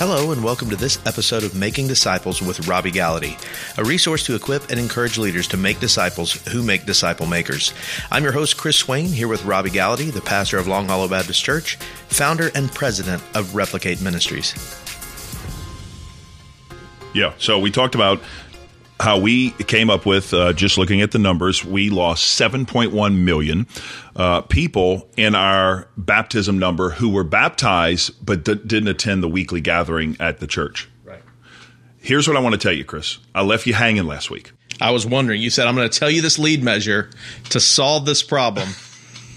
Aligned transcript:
Hello, 0.00 0.32
and 0.32 0.42
welcome 0.42 0.70
to 0.70 0.76
this 0.76 0.98
episode 1.04 1.44
of 1.44 1.54
Making 1.54 1.86
Disciples 1.86 2.40
with 2.40 2.66
Robby 2.66 2.90
Gallaty, 2.90 3.36
a 3.76 3.84
resource 3.84 4.24
to 4.24 4.34
equip 4.34 4.70
and 4.70 4.80
encourage 4.80 5.18
leaders 5.18 5.46
to 5.48 5.58
make 5.58 5.78
disciples 5.78 6.32
who 6.48 6.62
make 6.62 6.86
disciple 6.86 7.26
makers. 7.26 7.74
I'm 8.10 8.22
your 8.22 8.32
host, 8.32 8.56
Chris 8.56 8.78
Swain, 8.78 9.08
here 9.08 9.28
with 9.28 9.44
Robby 9.44 9.68
Gallaty, 9.68 10.10
the 10.10 10.22
pastor 10.22 10.56
of 10.56 10.66
Long 10.66 10.86
Hollow 10.86 11.06
Baptist 11.06 11.44
Church, 11.44 11.76
founder 12.08 12.50
and 12.54 12.72
president 12.72 13.22
of 13.34 13.54
Replicate 13.54 14.00
Ministries. 14.00 14.54
Yeah, 17.12 17.34
so 17.36 17.58
we 17.58 17.70
talked 17.70 17.94
about 17.94 18.22
how 19.00 19.18
we 19.18 19.50
came 19.50 19.90
up 19.90 20.04
with 20.04 20.34
uh, 20.34 20.52
just 20.52 20.76
looking 20.78 21.00
at 21.00 21.10
the 21.10 21.18
numbers 21.18 21.64
we 21.64 21.90
lost 21.90 22.38
7.1 22.38 23.16
million 23.16 23.66
uh, 24.14 24.42
people 24.42 25.08
in 25.16 25.34
our 25.34 25.88
baptism 25.96 26.58
number 26.58 26.90
who 26.90 27.08
were 27.08 27.24
baptized 27.24 28.24
but 28.24 28.44
d- 28.44 28.54
didn't 28.54 28.88
attend 28.88 29.22
the 29.22 29.28
weekly 29.28 29.60
gathering 29.60 30.16
at 30.20 30.38
the 30.38 30.46
church. 30.46 30.88
Right. 31.04 31.22
Here's 31.98 32.28
what 32.28 32.36
i 32.36 32.40
want 32.40 32.54
to 32.54 32.60
tell 32.60 32.72
you 32.72 32.84
chris. 32.84 33.18
I 33.34 33.42
left 33.42 33.66
you 33.66 33.74
hanging 33.74 34.06
last 34.06 34.30
week. 34.30 34.52
I 34.80 34.92
was 34.92 35.06
wondering. 35.06 35.40
You 35.40 35.50
said 35.50 35.66
i'm 35.66 35.74
going 35.74 35.88
to 35.88 35.98
tell 35.98 36.10
you 36.10 36.22
this 36.22 36.38
lead 36.38 36.62
measure 36.62 37.10
to 37.50 37.60
solve 37.60 38.06
this 38.06 38.22
problem 38.22 38.68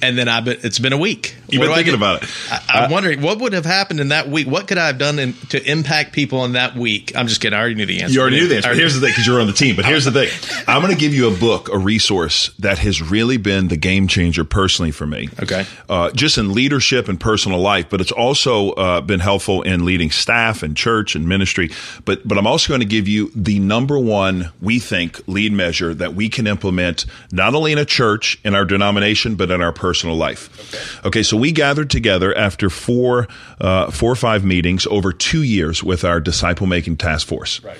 and 0.04 0.18
then 0.18 0.28
I've 0.28 0.44
been, 0.44 0.58
it's 0.64 0.80
been 0.80 0.92
a 0.92 0.98
week. 0.98 1.38
You've 1.54 1.62
been 1.62 1.76
thinking 1.76 1.94
about 1.94 2.24
it. 2.24 2.30
I, 2.52 2.84
am 2.84 2.92
uh, 2.92 2.94
wondering 2.94 3.22
what 3.22 3.40
would 3.40 3.54
have 3.54 3.66
happened 3.66 4.00
in 4.00 4.10
that 4.10 4.28
week. 4.30 4.48
What 4.48 4.68
could 4.68 4.78
I 4.78 4.88
have 4.88 4.98
done 4.98 5.20
in, 5.20 5.34
to 5.50 5.72
impact 5.72 6.14
people 6.14 6.44
in 6.46 6.54
that 6.54 6.76
week? 6.76 7.14
I'm 7.16 7.28
just 7.28 7.42
kidding. 7.42 7.58
I 7.58 7.60
already 7.60 7.76
knew 7.76 7.86
the 7.86 8.02
answer. 8.02 8.14
You 8.14 8.22
already 8.22 8.40
knew 8.40 8.48
the 8.48 8.58
answer. 8.58 8.74
Here's 8.74 8.96
the 8.96 9.02
thing, 9.02 9.12
because 9.12 9.28
you're 9.28 9.40
on 9.40 9.48
the 9.48 9.54
team. 9.54 9.76
But 9.76 9.86
here's 9.86 10.06
the 10.06 10.12
thing: 10.12 10.30
I'm 10.68 10.82
going 10.82 10.94
to 10.94 11.00
give 11.00 11.14
you 11.14 11.28
a 11.28 11.38
book, 11.38 11.70
a 11.70 11.78
resource 11.78 12.50
that 12.60 12.80
has 12.80 13.02
really 13.02 13.38
been 13.38 13.68
the 13.68 13.78
game 13.78 14.08
changer 14.08 14.44
personally 14.44 14.92
for 14.92 15.06
me. 15.06 15.30
Okay. 15.42 15.66
Uh, 15.90 16.12
just 16.12 16.38
in 16.38 16.54
leadership 16.54 17.08
and 17.08 17.20
personal 17.20 17.60
life, 17.60 17.90
but 17.90 18.02
it's 18.02 18.12
also 18.12 18.72
uh, 18.72 19.02
been 19.02 19.20
helpful 19.20 19.62
in 19.62 19.86
leading 19.86 20.12
staff 20.12 20.64
and 20.64 20.76
church 20.76 21.16
and 21.16 21.28
ministry. 21.28 21.70
But 22.06 22.28
but 22.28 22.38
I'm 22.38 22.48
also 22.48 22.70
going 22.70 22.82
to 22.82 22.86
give 22.86 23.08
you 23.08 23.32
the 23.36 23.60
number 23.60 24.00
one 24.00 24.52
we 24.62 24.80
think 24.80 25.22
lead 25.28 25.52
measure 25.52 25.94
that 25.94 26.14
we 26.14 26.30
can 26.30 26.48
implement 26.48 27.06
not 27.32 27.56
only 27.56 27.72
in 27.72 27.78
a 27.78 27.86
church 27.86 28.40
in 28.44 28.56
our 28.56 28.66
denomination, 28.66 29.36
but 29.36 29.52
in 29.52 29.62
our 29.62 29.74
personal 29.74 30.16
life. 30.16 30.74
Okay. 30.74 31.08
okay 31.08 31.24
so 31.24 31.38
we 31.44 31.52
gathered 31.52 31.90
together 31.90 32.34
after 32.38 32.70
four, 32.70 33.28
uh, 33.60 33.92
four 33.92 34.10
or 34.10 34.16
five 34.16 34.46
meetings 34.46 34.88
over 34.88 35.12
two 35.12 35.44
years 35.44 35.84
with 35.84 36.06
our 36.06 36.22
disciple 36.22 36.68
making 36.68 36.96
task 36.96 37.28
force. 37.28 37.62
Right. 37.62 37.78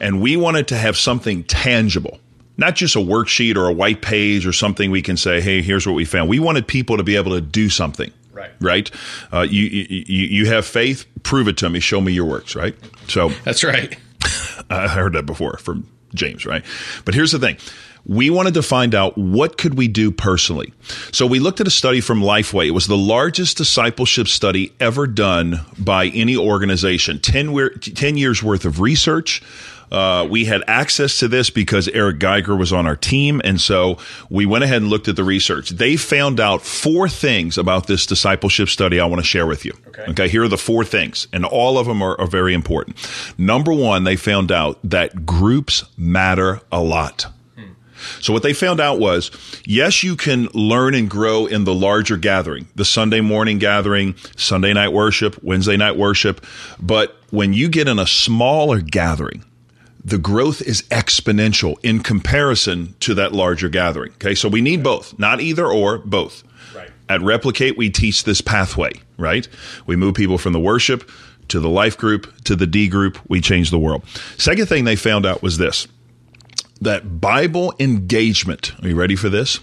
And 0.00 0.22
we 0.22 0.38
wanted 0.38 0.68
to 0.68 0.78
have 0.78 0.96
something 0.96 1.44
tangible 1.44 2.18
not 2.56 2.74
just 2.74 2.96
a 2.96 3.00
worksheet 3.00 3.56
or 3.56 3.66
a 3.66 3.72
white 3.72 4.00
page 4.00 4.46
or 4.46 4.52
something 4.52 4.90
we 4.90 5.02
can 5.02 5.18
say, 5.18 5.42
hey, 5.42 5.60
here's 5.60 5.86
what 5.86 5.94
we 5.94 6.04
found. 6.06 6.30
We 6.30 6.38
wanted 6.38 6.66
people 6.66 6.96
to 6.96 7.02
be 7.02 7.16
able 7.16 7.32
to 7.32 7.40
do 7.42 7.68
something. 7.68 8.10
Right. 8.32 8.50
Right. 8.60 8.90
Uh, 9.30 9.40
you, 9.40 9.64
you, 9.64 10.26
you 10.26 10.46
have 10.46 10.64
faith. 10.64 11.04
Prove 11.22 11.48
it 11.48 11.58
to 11.58 11.68
me. 11.68 11.80
Show 11.80 12.00
me 12.00 12.12
your 12.12 12.24
works. 12.24 12.56
Right. 12.56 12.74
So 13.08 13.28
that's 13.44 13.62
right. 13.62 13.96
I 14.70 14.88
heard 14.88 15.12
that 15.14 15.26
before 15.26 15.58
from 15.58 15.86
James. 16.14 16.46
Right. 16.46 16.64
But 17.04 17.14
here's 17.14 17.32
the 17.32 17.38
thing 17.38 17.58
we 18.04 18.30
wanted 18.30 18.54
to 18.54 18.62
find 18.62 18.94
out 18.94 19.16
what 19.16 19.58
could 19.58 19.74
we 19.74 19.88
do 19.88 20.10
personally. 20.10 20.72
So 21.12 21.26
we 21.26 21.38
looked 21.38 21.60
at 21.60 21.66
a 21.66 21.70
study 21.70 22.00
from 22.00 22.20
Lifeway. 22.20 22.66
It 22.66 22.72
was 22.72 22.86
the 22.86 22.96
largest 22.96 23.56
discipleship 23.56 24.28
study 24.28 24.72
ever 24.80 25.06
done 25.06 25.60
by 25.78 26.06
any 26.06 26.36
organization. 26.36 27.20
10, 27.20 27.78
10 27.80 28.16
years 28.16 28.42
worth 28.42 28.64
of 28.64 28.80
research. 28.80 29.42
Uh, 29.92 30.26
we 30.28 30.46
had 30.46 30.64
access 30.66 31.18
to 31.18 31.28
this 31.28 31.50
because 31.50 31.86
Eric 31.88 32.18
Geiger 32.18 32.56
was 32.56 32.72
on 32.72 32.86
our 32.86 32.96
team. 32.96 33.42
And 33.44 33.60
so 33.60 33.98
we 34.30 34.46
went 34.46 34.64
ahead 34.64 34.78
and 34.80 34.88
looked 34.88 35.06
at 35.06 35.16
the 35.16 35.24
research. 35.24 35.68
They 35.68 35.96
found 35.96 36.40
out 36.40 36.62
four 36.62 37.10
things 37.10 37.58
about 37.58 37.88
this 37.88 38.06
discipleship 38.06 38.70
study 38.70 38.98
I 38.98 39.04
want 39.04 39.20
to 39.20 39.26
share 39.26 39.46
with 39.46 39.66
you. 39.66 39.74
Okay. 39.88 40.04
okay 40.08 40.28
here 40.28 40.44
are 40.44 40.48
the 40.48 40.56
four 40.56 40.82
things, 40.82 41.28
and 41.34 41.44
all 41.44 41.76
of 41.76 41.86
them 41.86 42.00
are, 42.00 42.18
are 42.18 42.26
very 42.26 42.54
important. 42.54 42.96
Number 43.36 43.72
one, 43.72 44.04
they 44.04 44.16
found 44.16 44.50
out 44.50 44.78
that 44.82 45.26
groups 45.26 45.84
matter 45.98 46.62
a 46.72 46.80
lot. 46.80 47.26
So 48.20 48.32
what 48.32 48.42
they 48.42 48.52
found 48.52 48.80
out 48.80 48.98
was, 48.98 49.30
yes, 49.64 50.02
you 50.02 50.16
can 50.16 50.46
learn 50.54 50.94
and 50.94 51.08
grow 51.08 51.46
in 51.46 51.64
the 51.64 51.74
larger 51.74 52.16
gathering, 52.16 52.68
the 52.74 52.84
Sunday 52.84 53.20
morning 53.20 53.58
gathering, 53.58 54.14
Sunday 54.36 54.72
night 54.72 54.92
worship, 54.92 55.42
Wednesday 55.42 55.76
night 55.76 55.96
worship. 55.96 56.44
But 56.80 57.16
when 57.30 57.52
you 57.52 57.68
get 57.68 57.88
in 57.88 57.98
a 57.98 58.06
smaller 58.06 58.80
gathering, 58.80 59.44
the 60.04 60.18
growth 60.18 60.60
is 60.62 60.82
exponential 60.84 61.76
in 61.82 62.00
comparison 62.00 62.94
to 63.00 63.14
that 63.14 63.32
larger 63.32 63.68
gathering. 63.68 64.12
Okay. 64.14 64.34
So 64.34 64.48
we 64.48 64.60
need 64.60 64.82
both, 64.82 65.18
not 65.18 65.40
either 65.40 65.66
or, 65.66 65.98
both. 65.98 66.42
Right. 66.74 66.90
At 67.08 67.20
Replicate, 67.20 67.76
we 67.76 67.90
teach 67.90 68.24
this 68.24 68.40
pathway, 68.40 68.92
right? 69.16 69.46
We 69.86 69.96
move 69.96 70.14
people 70.14 70.38
from 70.38 70.52
the 70.52 70.60
worship 70.60 71.08
to 71.48 71.60
the 71.60 71.68
life 71.68 71.96
group 71.96 72.32
to 72.44 72.56
the 72.56 72.66
D 72.66 72.88
group. 72.88 73.18
We 73.28 73.40
change 73.40 73.70
the 73.70 73.78
world. 73.78 74.04
Second 74.38 74.66
thing 74.66 74.84
they 74.84 74.96
found 74.96 75.26
out 75.26 75.42
was 75.42 75.58
this 75.58 75.86
that 76.82 77.20
Bible 77.20 77.74
engagement, 77.78 78.72
are 78.82 78.88
you 78.88 78.94
ready 78.94 79.16
for 79.16 79.28
this? 79.28 79.60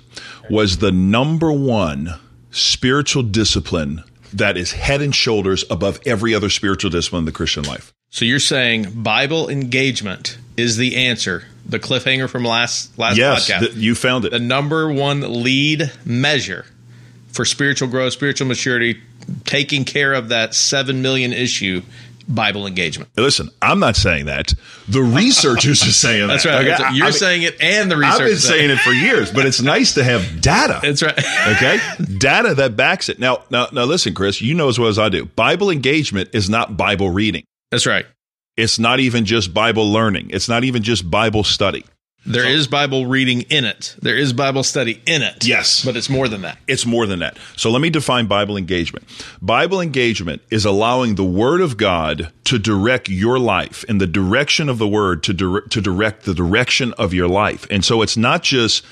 Was 0.49 0.79
the 0.79 0.91
number 0.91 1.51
one 1.51 2.15
spiritual 2.51 3.23
discipline 3.23 4.03
that 4.33 4.57
is 4.57 4.73
head 4.73 5.01
and 5.01 5.13
shoulders 5.13 5.63
above 5.69 5.99
every 6.05 6.33
other 6.35 6.49
spiritual 6.49 6.91
discipline 6.91 7.21
in 7.21 7.25
the 7.25 7.31
Christian 7.31 7.63
life. 7.63 7.93
So 8.09 8.25
you're 8.25 8.39
saying 8.39 9.03
Bible 9.03 9.49
engagement 9.49 10.37
is 10.57 10.77
the 10.77 10.95
answer, 10.95 11.45
the 11.65 11.79
cliffhanger 11.79 12.29
from 12.29 12.43
last 12.43 12.97
last 12.97 13.17
yes, 13.17 13.49
podcast. 13.49 13.75
you 13.75 13.95
found 13.95 14.25
it. 14.25 14.31
The 14.31 14.39
number 14.39 14.91
one 14.91 15.43
lead 15.43 15.91
measure 16.05 16.65
for 17.27 17.45
spiritual 17.45 17.87
growth, 17.87 18.13
spiritual 18.13 18.47
maturity, 18.47 18.99
taking 19.45 19.85
care 19.85 20.13
of 20.13 20.29
that 20.29 20.55
7 20.55 21.01
million 21.01 21.33
issue 21.33 21.81
Bible 22.29 22.67
engagement. 22.67 23.09
Listen, 23.17 23.49
I'm 23.61 23.79
not 23.79 23.95
saying 23.95 24.27
that. 24.27 24.53
The 24.87 25.01
researchers 25.01 25.81
are 25.83 25.91
saying 25.91 26.21
that. 26.27 26.33
That's 26.33 26.45
right. 26.45 26.67
Okay? 26.67 26.95
You're 26.95 27.07
I 27.07 27.09
mean, 27.09 27.13
saying 27.13 27.41
it, 27.41 27.61
and 27.61 27.91
the 27.91 27.97
researchers. 27.97 28.21
I've 28.21 28.27
been 28.27 28.37
saying 28.37 28.69
it 28.69 28.79
for 28.79 28.91
years, 28.93 29.31
but 29.31 29.45
it's 29.45 29.61
nice 29.61 29.95
to 29.95 30.03
have 30.03 30.41
data. 30.41 30.79
That's 30.81 31.01
right. 31.01 31.17
okay, 31.17 31.79
data 32.17 32.53
that 32.55 32.77
backs 32.77 33.09
it. 33.09 33.19
Now, 33.19 33.43
now, 33.49 33.67
now, 33.71 33.83
listen, 33.83 34.13
Chris. 34.13 34.41
You 34.41 34.53
know 34.53 34.69
as 34.69 34.79
well 34.79 34.89
as 34.89 34.99
I 34.99 35.09
do. 35.09 35.25
Bible 35.25 35.69
engagement 35.69 36.29
is 36.33 36.49
not 36.49 36.77
Bible 36.77 37.09
reading. 37.09 37.43
That's 37.71 37.85
right. 37.85 38.05
It's 38.55 38.77
not 38.77 38.99
even 38.99 39.25
just 39.25 39.53
Bible 39.53 39.91
learning. 39.91 40.31
It's 40.31 40.49
not 40.49 40.63
even 40.63 40.83
just 40.83 41.09
Bible 41.09 41.43
study. 41.43 41.85
There 42.25 42.43
so, 42.43 42.49
is 42.49 42.67
Bible 42.67 43.05
reading 43.05 43.41
in 43.43 43.65
it. 43.65 43.95
There 44.01 44.17
is 44.17 44.33
Bible 44.33 44.63
study 44.63 45.01
in 45.05 45.21
it. 45.21 45.45
Yes. 45.45 45.83
But 45.85 45.95
it's 45.95 46.09
more 46.09 46.27
than 46.27 46.41
that. 46.41 46.57
It's 46.67 46.85
more 46.85 47.07
than 47.07 47.19
that. 47.19 47.37
So 47.55 47.71
let 47.71 47.81
me 47.81 47.89
define 47.89 48.27
Bible 48.27 48.57
engagement. 48.57 49.05
Bible 49.41 49.79
engagement 49.79 50.41
is 50.51 50.65
allowing 50.65 51.15
the 51.15 51.23
Word 51.23 51.61
of 51.61 51.77
God 51.77 52.31
to 52.45 52.59
direct 52.59 53.09
your 53.09 53.39
life 53.39 53.83
in 53.85 53.99
the 53.99 54.07
direction 54.07 54.69
of 54.69 54.77
the 54.77 54.87
Word 54.87 55.23
to, 55.23 55.33
dire- 55.33 55.61
to 55.61 55.81
direct 55.81 56.25
the 56.25 56.33
direction 56.33 56.93
of 56.93 57.13
your 57.13 57.27
life. 57.27 57.65
And 57.71 57.85
so 57.85 58.01
it's 58.01 58.17
not 58.17 58.43
just 58.43 58.85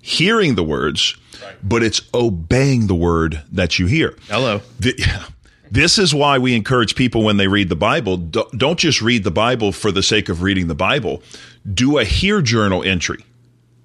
hearing 0.00 0.56
the 0.56 0.64
words, 0.64 1.16
right. 1.42 1.54
but 1.62 1.82
it's 1.82 2.02
obeying 2.12 2.88
the 2.88 2.94
Word 2.94 3.42
that 3.52 3.78
you 3.78 3.86
hear. 3.86 4.16
Hello. 4.28 4.60
The, 4.80 4.94
this 5.72 5.98
is 5.98 6.14
why 6.14 6.36
we 6.36 6.54
encourage 6.54 6.94
people 6.94 7.22
when 7.24 7.38
they 7.38 7.48
read 7.48 7.70
the 7.70 7.76
Bible, 7.76 8.18
don't 8.18 8.78
just 8.78 9.00
read 9.00 9.24
the 9.24 9.30
Bible 9.30 9.72
for 9.72 9.90
the 9.90 10.02
sake 10.02 10.28
of 10.28 10.42
reading 10.42 10.66
the 10.66 10.74
Bible. 10.74 11.22
Do 11.72 11.98
a 11.98 12.04
Hear 12.04 12.42
Journal 12.42 12.82
entry. 12.82 13.24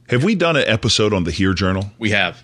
Have 0.09 0.21
we 0.21 0.35
done 0.35 0.57
an 0.57 0.65
episode 0.67 1.13
on 1.13 1.23
the 1.23 1.31
Hear 1.31 1.53
Journal? 1.53 1.89
We 1.97 2.09
have. 2.09 2.43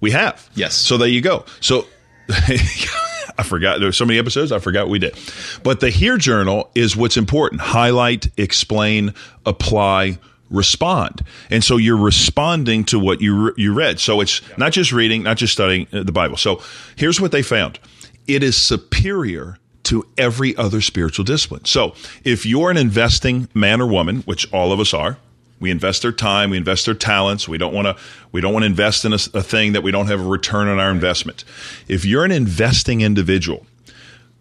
We 0.00 0.12
have. 0.12 0.48
Yes. 0.54 0.76
So 0.76 0.96
there 0.96 1.08
you 1.08 1.20
go. 1.20 1.44
So 1.58 1.86
I 2.28 3.42
forgot 3.42 3.80
there 3.80 3.88
were 3.88 3.92
so 3.92 4.04
many 4.04 4.20
episodes. 4.20 4.52
I 4.52 4.60
forgot 4.60 4.88
we 4.88 5.00
did. 5.00 5.18
But 5.64 5.80
the 5.80 5.90
Hear 5.90 6.16
Journal 6.16 6.70
is 6.76 6.96
what's 6.96 7.16
important. 7.16 7.62
Highlight, 7.62 8.28
explain, 8.36 9.12
apply, 9.44 10.18
respond. 10.50 11.24
And 11.50 11.64
so 11.64 11.78
you're 11.78 11.96
responding 11.96 12.84
to 12.84 13.00
what 13.00 13.20
you 13.20 13.46
re- 13.46 13.54
you 13.56 13.74
read. 13.74 13.98
So 13.98 14.20
it's 14.20 14.40
not 14.56 14.70
just 14.70 14.92
reading, 14.92 15.24
not 15.24 15.36
just 15.36 15.52
studying 15.52 15.88
uh, 15.92 16.04
the 16.04 16.12
Bible. 16.12 16.36
So 16.36 16.62
here's 16.94 17.20
what 17.20 17.32
they 17.32 17.42
found 17.42 17.80
it 18.26 18.42
is 18.42 18.56
superior 18.56 19.58
to 19.84 20.06
every 20.16 20.56
other 20.56 20.80
spiritual 20.80 21.24
discipline. 21.24 21.64
So 21.66 21.94
if 22.24 22.46
you're 22.46 22.70
an 22.70 22.76
investing 22.76 23.48
man 23.54 23.80
or 23.80 23.86
woman, 23.86 24.22
which 24.22 24.50
all 24.52 24.72
of 24.72 24.80
us 24.80 24.94
are, 24.94 25.18
we 25.60 25.70
invest 25.70 26.04
our 26.04 26.12
time, 26.12 26.50
we 26.50 26.56
invest 26.56 26.88
our 26.88 26.94
talents. 26.94 27.48
We 27.48 27.58
don't 27.58 27.72
want 27.72 27.86
to, 27.86 27.96
we 28.32 28.40
don't 28.40 28.52
want 28.52 28.64
to 28.64 28.66
invest 28.66 29.04
in 29.04 29.12
a, 29.12 29.18
a 29.34 29.42
thing 29.42 29.72
that 29.72 29.82
we 29.82 29.90
don't 29.90 30.08
have 30.08 30.20
a 30.20 30.24
return 30.24 30.68
on 30.68 30.78
our 30.78 30.90
investment. 30.90 31.44
If 31.86 32.04
you're 32.04 32.24
an 32.24 32.32
investing 32.32 33.02
individual, 33.02 33.66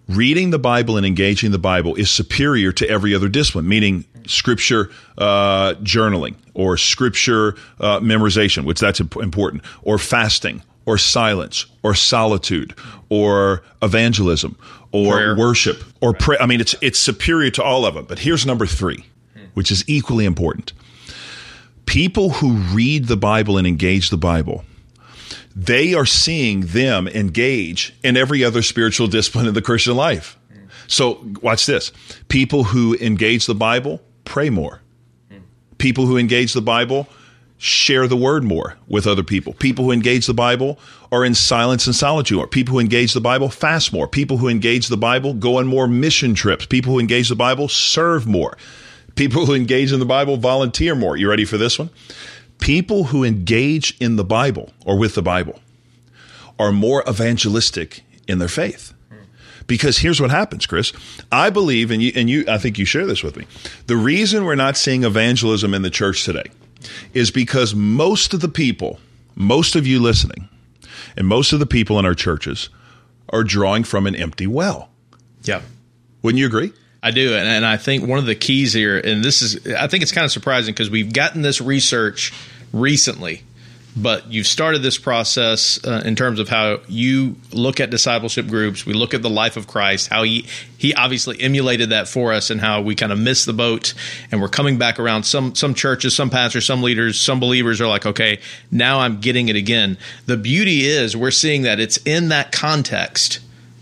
reading 0.10 0.50
the 0.50 0.60
Bible 0.60 0.98
and 0.98 1.06
engaging 1.06 1.52
the 1.52 1.60
Bible 1.60 1.96
is 1.96 2.10
superior 2.10 2.72
to 2.74 2.90
every 2.90 3.14
other 3.14 3.30
discipline, 3.30 3.68
meaning 3.68 4.06
scripture 4.28 4.90
uh, 5.18 5.76
journaling 5.76 6.36
or 6.54 6.78
scripture 6.78 7.56
uh, 7.80 8.00
memorization, 8.00 8.66
which 8.66 8.80
that's 8.80 9.00
important, 9.00 9.64
or 9.84 9.98
fasting 9.98 10.62
or 10.86 10.98
silence 10.98 11.66
or 11.82 11.94
solitude 11.94 12.76
or 13.10 13.64
evangelism 13.82 14.58
or 14.92 15.14
Prayer. 15.14 15.36
worship 15.36 15.84
or 16.02 16.12
right. 16.12 16.22
pray. 16.22 16.38
I 16.40 16.46
mean, 16.46 16.62
it's, 16.62 16.76
it's 16.82 17.00
superior 17.00 17.52
to 17.52 17.64
all 17.64 17.86
of 17.86 17.96
them. 17.96 18.06
But 18.06 18.20
here's 18.20 18.46
number 18.46 18.66
three, 18.66 19.06
which 19.54 19.72
is 19.72 19.84
equally 19.88 20.26
important. 20.26 20.74
People 21.86 22.30
who 22.32 22.54
read 22.54 23.06
the 23.06 23.18
Bible 23.18 23.58
and 23.58 23.68
engage 23.68 24.10
the 24.10 24.18
Bible, 24.18 24.64
they 25.56 25.94
are 25.94 26.06
seeing 26.06 26.62
them 26.62 27.08
engage 27.08 27.94
in 28.04 28.18
every 28.18 28.44
other 28.44 28.62
spiritual 28.62 29.08
discipline 29.18 29.48
in 29.48 29.54
the 29.54 29.62
Christian 29.62 29.96
life. 29.96 30.38
So 30.88 31.26
watch 31.42 31.66
this. 31.66 31.92
People 32.28 32.66
who 32.66 32.96
engage 32.96 33.46
the 33.46 33.56
Bible 33.56 34.02
pray 34.26 34.50
more. 34.50 34.82
Hmm. 35.32 35.38
People 35.78 36.06
who 36.06 36.18
engage 36.18 36.54
the 36.54 36.62
Bible 36.62 37.08
share 37.64 38.10
the 38.10 38.18
word 38.18 38.44
more 38.44 38.76
with 38.90 39.08
other 39.08 39.24
people. 39.24 39.54
People 39.54 39.86
who 39.86 39.92
engage 39.92 40.26
the 40.28 40.34
Bible 40.34 40.78
are 41.14 41.24
in 41.24 41.34
silence 41.34 41.88
and 41.88 41.96
solitude 41.96 42.36
more. 42.36 42.46
People 42.46 42.74
who 42.74 42.80
engage 42.82 43.14
the 43.14 43.22
Bible 43.22 43.48
fast 43.48 43.94
more. 43.94 44.06
People 44.06 44.38
who 44.38 44.50
engage 44.50 44.90
the 44.90 44.98
Bible 44.98 45.34
go 45.34 45.60
on 45.60 45.66
more 45.66 45.88
mission 45.88 46.36
trips. 46.36 46.66
People 46.66 46.92
who 46.92 47.00
engage 47.00 47.30
the 47.30 47.38
Bible 47.38 47.70
serve 47.70 48.28
more. 48.28 48.58
People 49.16 49.46
who 49.46 49.54
engage 49.54 49.94
in 49.94 50.02
the 50.02 50.06
Bible 50.06 50.36
volunteer 50.36 50.94
more. 50.94 51.16
You 51.16 51.30
ready 51.30 51.46
for 51.46 51.58
this 51.58 51.80
one? 51.80 51.90
People 52.60 53.06
who 53.06 53.24
engage 53.24 53.96
in 54.02 54.18
the 54.18 54.26
Bible 54.26 54.74
or 54.86 54.98
with 55.00 55.16
the 55.16 55.22
Bible 55.22 55.62
are 56.60 56.74
more 56.74 57.02
evangelistic 57.08 58.04
in 58.28 58.40
their 58.40 58.50
faith. 58.50 58.94
Because 59.68 60.00
here's 60.00 60.20
what 60.20 60.32
happens, 60.32 60.66
Chris. 60.66 60.92
I 61.32 61.50
believe, 61.50 61.92
and 61.92 62.04
you, 62.04 62.12
and 62.14 62.30
you, 62.30 62.44
I 62.50 62.58
think 62.58 62.78
you 62.78 62.84
share 62.84 63.06
this 63.06 63.24
with 63.24 63.38
me. 63.38 63.46
The 63.88 63.96
reason 63.96 64.44
we're 64.44 64.56
not 64.56 64.76
seeing 64.76 65.06
evangelism 65.06 65.74
in 65.74 65.82
the 65.82 65.90
church 65.90 66.26
today 66.26 66.52
is 67.14 67.32
because 67.32 67.74
most 67.76 68.34
of 68.34 68.42
the 68.42 68.50
people, 68.50 69.00
most 69.36 69.76
of 69.76 69.88
you 69.88 70.00
listening, 70.00 70.50
and 71.18 71.28
most 71.28 71.54
of 71.54 71.60
the 71.60 71.66
people 71.66 72.00
in 72.00 72.06
our 72.06 72.16
churches 72.16 72.70
are 73.30 73.44
drawing 73.44 73.84
from 73.84 74.08
an 74.08 74.16
empty 74.16 74.48
well. 74.48 74.90
Yeah. 75.44 75.62
Wouldn't 76.22 76.40
you 76.40 76.46
agree? 76.46 76.74
I 77.02 77.12
do, 77.12 77.36
and, 77.36 77.48
and 77.48 77.66
I 77.66 77.76
think 77.76 78.08
one 78.08 78.20
of 78.20 78.26
the 78.26 78.36
keys 78.36 78.72
here, 78.72 78.98
and 78.98 79.24
this 79.24 79.42
is, 79.42 79.68
I 79.74 79.88
think 79.88 80.04
it's 80.04 80.14
kind 80.14 80.24
of 80.24 80.32
surprising 80.32 80.74
because 80.74 80.90
we've 80.90 81.12
gotten 81.12 81.42
this 81.42 81.60
research 81.60 82.34
recently 82.72 83.44
but 83.96 84.32
you've 84.32 84.48
started 84.48 84.82
this 84.82 84.98
process 84.98 85.84
uh, 85.86 86.02
in 86.04 86.16
terms 86.16 86.40
of 86.40 86.50
how 86.50 86.80
you 86.88 87.36
look 87.52 87.80
at 87.80 87.90
discipleship 87.90 88.48
groups. 88.48 88.86
We 88.86 88.94
look 88.94 89.14
at 89.14 89.22
the 89.22 89.30
life 89.30 89.56
of 89.56 89.68
Christ, 89.68 90.10
how 90.10 90.24
he 90.24 90.48
he 90.78 90.94
obviously 90.96 91.40
emulated 91.40 91.92
that 91.92 92.08
for 92.08 92.34
us, 92.34 92.50
and 92.50 92.60
how 92.60 92.82
we 92.82 92.96
kind 92.96 93.12
of 93.12 93.20
missed 93.20 93.46
the 93.46 93.54
boat, 93.54 93.94
and 94.32 94.42
we're 94.42 94.50
coming 94.50 94.78
back 94.78 95.00
around. 95.00 95.24
Some 95.24 95.54
some 95.54 95.74
churches, 95.74 96.16
some 96.16 96.30
pastors, 96.30 96.66
some 96.66 96.82
leaders, 96.82 97.20
some 97.20 97.40
believers 97.40 97.80
are 97.82 97.88
like, 97.88 98.06
okay, 98.06 98.40
now 98.72 99.00
I'm 99.00 99.20
getting 99.20 99.50
it 99.50 99.56
again. 99.56 99.98
The 100.26 100.38
beauty 100.38 100.86
is 100.86 101.16
we're 101.16 101.32
seeing 101.32 101.62
that 101.64 101.80
it's 101.80 101.98
in 101.98 102.30
that 102.30 102.52
context 102.52 103.40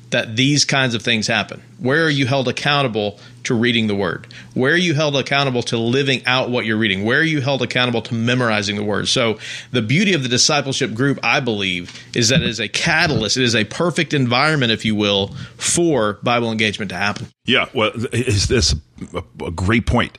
that 0.09 0.35
these 0.35 0.65
kinds 0.65 0.93
of 0.93 1.01
things 1.01 1.27
happen. 1.27 1.61
Where 1.79 2.05
are 2.05 2.09
you 2.09 2.27
held 2.27 2.49
accountable 2.49 3.17
to 3.43 3.53
reading 3.53 3.87
the 3.87 3.95
word? 3.95 4.27
Where 4.53 4.73
are 4.73 4.77
you 4.77 4.93
held 4.93 5.15
accountable 5.15 5.63
to 5.63 5.77
living 5.77 6.25
out 6.25 6.49
what 6.49 6.65
you're 6.65 6.77
reading? 6.77 7.05
Where 7.05 7.19
are 7.19 7.23
you 7.23 7.41
held 7.41 7.61
accountable 7.61 8.01
to 8.03 8.13
memorizing 8.13 8.75
the 8.75 8.83
word? 8.83 9.07
So, 9.07 9.37
the 9.71 9.81
beauty 9.81 10.13
of 10.13 10.23
the 10.23 10.29
discipleship 10.29 10.93
group, 10.93 11.19
I 11.23 11.39
believe, 11.39 11.93
is 12.15 12.29
that 12.29 12.41
it 12.41 12.47
is 12.47 12.59
a 12.59 12.67
catalyst. 12.67 13.37
It 13.37 13.43
is 13.43 13.55
a 13.55 13.65
perfect 13.65 14.13
environment, 14.13 14.71
if 14.71 14.85
you 14.85 14.95
will, 14.95 15.29
for 15.57 16.13
Bible 16.23 16.51
engagement 16.51 16.89
to 16.89 16.97
happen. 16.97 17.27
Yeah, 17.45 17.67
well, 17.73 17.91
is 18.11 18.47
this 18.47 18.75
a 19.13 19.51
great 19.51 19.85
point? 19.85 20.17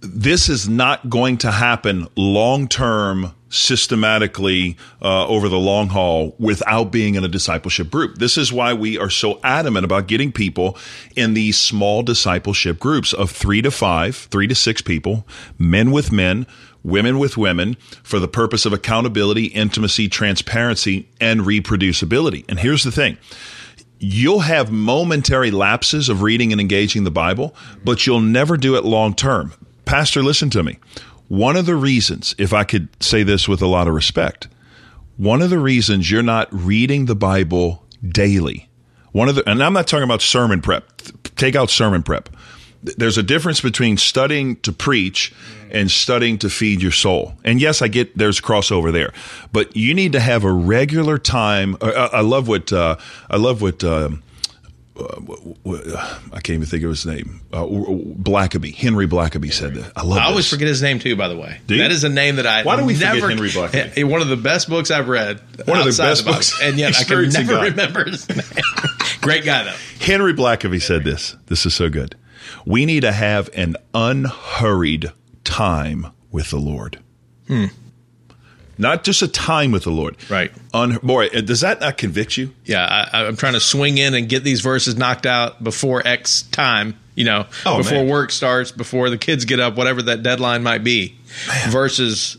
This 0.00 0.48
is 0.48 0.68
not 0.68 1.08
going 1.08 1.38
to 1.38 1.50
happen 1.50 2.08
long 2.16 2.68
term 2.68 3.34
systematically 3.48 4.76
uh, 5.00 5.26
over 5.26 5.48
the 5.48 5.58
long 5.58 5.88
haul 5.88 6.34
without 6.38 6.90
being 6.90 7.14
in 7.14 7.24
a 7.24 7.28
discipleship 7.28 7.90
group. 7.90 8.18
This 8.18 8.36
is 8.36 8.52
why 8.52 8.72
we 8.72 8.98
are 8.98 9.10
so 9.10 9.40
adamant 9.44 9.84
about 9.84 10.08
getting 10.08 10.32
people 10.32 10.76
in 11.14 11.34
these 11.34 11.58
small 11.58 12.02
discipleship 12.02 12.78
groups 12.78 13.12
of 13.12 13.30
three 13.30 13.62
to 13.62 13.70
five, 13.70 14.16
three 14.16 14.46
to 14.46 14.54
six 14.54 14.82
people, 14.82 15.26
men 15.58 15.90
with 15.90 16.10
men, 16.10 16.46
women 16.82 17.18
with 17.18 17.36
women, 17.36 17.74
for 18.02 18.18
the 18.18 18.28
purpose 18.28 18.66
of 18.66 18.72
accountability, 18.72 19.46
intimacy, 19.46 20.08
transparency, 20.08 21.08
and 21.20 21.40
reproducibility. 21.42 22.44
And 22.48 22.58
here's 22.58 22.84
the 22.84 22.92
thing 22.92 23.18
you'll 23.98 24.40
have 24.40 24.70
momentary 24.70 25.50
lapses 25.50 26.08
of 26.08 26.20
reading 26.22 26.52
and 26.52 26.60
engaging 26.60 27.04
the 27.04 27.10
Bible, 27.10 27.54
but 27.84 28.06
you'll 28.06 28.20
never 28.20 28.56
do 28.56 28.76
it 28.76 28.84
long 28.84 29.14
term. 29.14 29.52
Pastor, 29.84 30.22
listen 30.22 30.50
to 30.50 30.62
me. 30.62 30.78
One 31.28 31.56
of 31.56 31.66
the 31.66 31.74
reasons, 31.74 32.34
if 32.38 32.52
I 32.52 32.64
could 32.64 32.88
say 33.02 33.22
this 33.22 33.48
with 33.48 33.60
a 33.60 33.66
lot 33.66 33.88
of 33.88 33.94
respect, 33.94 34.48
one 35.16 35.42
of 35.42 35.50
the 35.50 35.58
reasons 35.58 36.10
you're 36.10 36.22
not 36.22 36.48
reading 36.52 37.06
the 37.06 37.16
Bible 37.16 37.84
daily, 38.06 38.68
one 39.12 39.28
of 39.28 39.34
the, 39.34 39.48
and 39.48 39.62
I'm 39.62 39.72
not 39.72 39.86
talking 39.86 40.04
about 40.04 40.22
sermon 40.22 40.60
prep, 40.60 40.84
take 41.36 41.56
out 41.56 41.70
sermon 41.70 42.02
prep. 42.02 42.28
There's 42.82 43.18
a 43.18 43.22
difference 43.22 43.60
between 43.60 43.96
studying 43.96 44.56
to 44.56 44.72
preach 44.72 45.34
and 45.70 45.90
studying 45.90 46.38
to 46.38 46.50
feed 46.50 46.82
your 46.82 46.92
soul. 46.92 47.34
And 47.42 47.60
yes, 47.60 47.82
I 47.82 47.88
get 47.88 48.16
there's 48.16 48.40
crossover 48.40 48.92
there, 48.92 49.12
but 49.52 49.74
you 49.74 49.94
need 49.94 50.12
to 50.12 50.20
have 50.20 50.44
a 50.44 50.52
regular 50.52 51.18
time. 51.18 51.76
I, 51.80 52.20
love 52.20 52.46
what 52.46 52.72
uh, 52.72 52.96
I 53.28 53.36
love 53.36 53.62
what 53.62 53.82
um, 53.82 54.22
uh, 54.22 54.25
I 54.98 56.40
can't 56.40 56.50
even 56.50 56.66
think 56.66 56.82
of 56.82 56.90
his 56.90 57.04
name. 57.04 57.42
Uh, 57.52 57.64
Blackaby, 57.66 58.74
Henry 58.74 59.06
Blackaby 59.06 59.52
said 59.52 59.74
that. 59.74 59.92
I 59.94 60.02
love. 60.02 60.18
I 60.18 60.24
always 60.26 60.46
this. 60.46 60.50
forget 60.50 60.68
his 60.68 60.80
name 60.80 60.98
too. 60.98 61.16
By 61.16 61.28
the 61.28 61.36
way, 61.36 61.60
that 61.66 61.90
is 61.90 62.04
a 62.04 62.08
name 62.08 62.36
that 62.36 62.46
I. 62.46 62.62
Why 62.62 62.76
do 62.76 62.84
we 62.84 62.96
never, 62.96 63.20
forget 63.20 63.36
Henry 63.36 63.50
Blackaby? 63.50 64.04
One 64.10 64.22
of 64.22 64.28
the 64.28 64.36
best 64.36 64.68
books 64.68 64.90
I've 64.90 65.08
read. 65.08 65.40
One 65.66 65.78
of 65.78 65.84
the 65.84 66.02
best 66.02 66.24
the 66.24 66.32
books, 66.32 66.58
and 66.62 66.78
yet 66.78 66.96
I 66.98 67.04
can 67.04 67.28
never 67.28 67.52
God. 67.52 67.64
remember 67.64 68.04
his 68.04 68.28
name. 68.28 68.40
Great 69.20 69.44
guy 69.44 69.64
though. 69.64 69.76
Henry 70.00 70.32
Blackaby 70.32 70.80
said 70.80 71.04
this. 71.04 71.36
This 71.46 71.66
is 71.66 71.74
so 71.74 71.90
good. 71.90 72.16
We 72.64 72.86
need 72.86 73.00
to 73.00 73.12
have 73.12 73.50
an 73.54 73.76
unhurried 73.92 75.12
time 75.44 76.06
with 76.30 76.50
the 76.50 76.58
Lord. 76.58 77.00
Hmm 77.48 77.66
not 78.78 79.04
just 79.04 79.22
a 79.22 79.28
time 79.28 79.72
with 79.72 79.84
the 79.84 79.90
Lord. 79.90 80.16
Right. 80.30 80.52
On 80.74 80.96
boy, 80.98 81.28
uh, 81.28 81.40
does 81.40 81.60
that 81.60 81.80
not 81.80 81.96
convict 81.96 82.36
you? 82.36 82.52
Yeah, 82.64 83.08
I, 83.12 83.24
am 83.24 83.36
trying 83.36 83.54
to 83.54 83.60
swing 83.60 83.98
in 83.98 84.14
and 84.14 84.28
get 84.28 84.44
these 84.44 84.60
verses 84.60 84.96
knocked 84.96 85.26
out 85.26 85.62
before 85.62 86.06
X 86.06 86.42
time. 86.42 86.98
You 87.14 87.24
know, 87.24 87.46
oh, 87.64 87.78
before 87.78 87.98
man. 87.98 88.08
work 88.08 88.30
starts, 88.30 88.72
before 88.72 89.08
the 89.08 89.16
kids 89.16 89.46
get 89.46 89.58
up, 89.58 89.76
whatever 89.76 90.02
that 90.02 90.22
deadline 90.22 90.62
might 90.62 90.84
be. 90.84 91.16
Man. 91.48 91.70
Versus 91.70 92.36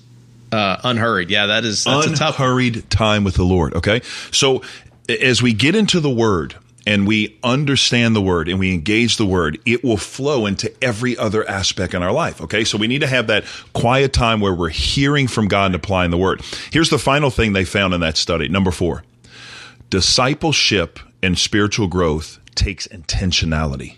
uh, 0.52 0.78
unhurried. 0.84 1.32
Yeah, 1.32 1.48
that 1.48 1.66
is 1.66 1.84
that's 1.84 2.06
unhurried 2.06 2.16
a 2.16 2.16
tough 2.16 2.36
unhurried 2.36 2.90
time 2.90 3.24
with 3.24 3.36
the 3.36 3.44
Lord. 3.44 3.74
Okay, 3.74 4.02
so 4.32 4.62
as 5.10 5.42
we 5.42 5.54
get 5.54 5.76
into 5.76 6.00
the 6.00 6.10
Word, 6.10 6.56
and 6.88 7.06
we 7.06 7.38
understand 7.44 8.16
the 8.16 8.22
word 8.22 8.48
and 8.48 8.60
we 8.60 8.74
engage 8.74 9.18
the 9.18 9.26
word, 9.26 9.60
it 9.66 9.84
will 9.84 9.98
flow 9.98 10.46
into 10.46 10.74
every 10.82 11.18
other 11.18 11.48
aspect 11.48 11.94
in 11.94 12.02
our 12.02 12.14
life. 12.14 12.40
Okay. 12.40 12.64
So 12.64 12.78
we 12.78 12.88
need 12.88 13.02
to 13.02 13.08
have 13.08 13.28
that 13.28 13.44
quiet 13.74 14.14
time 14.14 14.40
where 14.40 14.54
we're 14.54 14.70
hearing 14.70 15.28
from 15.28 15.50
God 15.50 15.66
and 15.66 15.76
applying 15.76 16.12
the 16.12 16.18
word. 16.18 16.42
Here's 16.72 16.90
the 16.90 16.98
final 16.98 17.30
thing 17.30 17.52
they 17.52 17.66
found 17.66 17.94
in 17.94 18.00
that 18.00 18.16
study. 18.16 18.48
Number 18.48 18.72
four, 18.72 19.04
discipleship 19.90 20.98
and 21.22 21.38
spiritual 21.38 21.88
growth 21.88 22.40
takes 22.56 22.88
intentionality. 22.88 23.98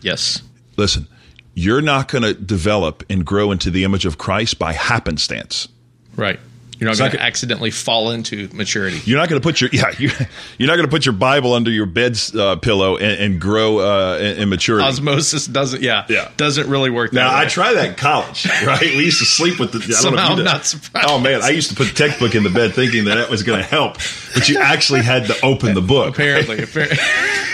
Yes. 0.00 0.42
Listen, 0.76 1.08
you're 1.54 1.82
not 1.82 2.06
going 2.06 2.22
to 2.22 2.32
develop 2.32 3.02
and 3.10 3.26
grow 3.26 3.50
into 3.50 3.72
the 3.72 3.82
image 3.82 4.06
of 4.06 4.18
Christ 4.18 4.60
by 4.60 4.72
happenstance. 4.72 5.66
Right. 6.14 6.38
You're 6.78 6.90
not 6.90 6.98
going 6.98 7.10
to 7.10 7.22
accidentally 7.22 7.72
fall 7.72 8.12
into 8.12 8.48
maturity. 8.52 9.00
You're 9.04 9.18
not 9.18 9.28
going 9.28 9.40
to 9.40 9.44
put 9.44 9.60
your 9.60 9.70
yeah 9.72 9.90
you're, 9.98 10.12
you're 10.58 10.68
not 10.68 10.76
going 10.76 10.86
to 10.86 10.90
put 10.90 11.04
your 11.04 11.12
Bible 11.12 11.52
under 11.54 11.70
your 11.70 11.86
bed 11.86 12.18
uh, 12.38 12.56
pillow 12.56 12.96
and, 12.96 13.20
and 13.20 13.40
grow 13.40 13.78
uh, 13.78 14.18
in, 14.18 14.42
in, 14.42 14.48
maturity. 14.48 14.86
Osmosis 14.86 15.46
doesn't 15.46 15.82
yeah 15.82 16.06
yeah 16.08 16.30
doesn't 16.36 16.68
really 16.68 16.90
work. 16.90 17.12
Now 17.12 17.36
I 17.36 17.46
tried 17.46 17.74
that 17.74 17.88
in 17.88 17.94
college. 17.94 18.46
Right, 18.68 18.80
we 18.80 19.04
used 19.04 19.20
to 19.20 19.24
sleep 19.24 19.58
with 19.58 19.72
the. 19.72 19.78
I 19.78 19.92
Somehow 19.92 20.34
I'm 20.34 20.44
not 20.44 20.66
surprised. 20.66 21.06
Oh 21.08 21.18
man, 21.18 21.42
I 21.42 21.50
used 21.50 21.70
to 21.70 21.76
put 21.76 21.88
the 21.88 21.94
textbook 21.94 22.34
in 22.34 22.42
the 22.42 22.50
bed 22.50 22.74
thinking 22.74 23.04
that 23.04 23.14
that 23.14 23.30
was 23.30 23.42
going 23.42 23.60
to 23.60 23.64
help, 23.64 23.94
but 24.34 24.48
you 24.48 24.58
actually 24.58 25.02
had 25.02 25.26
to 25.26 25.44
open 25.44 25.74
the 25.74 25.80
book. 25.80 26.14
Apparently, 26.14 26.62
apparently. 26.62 26.98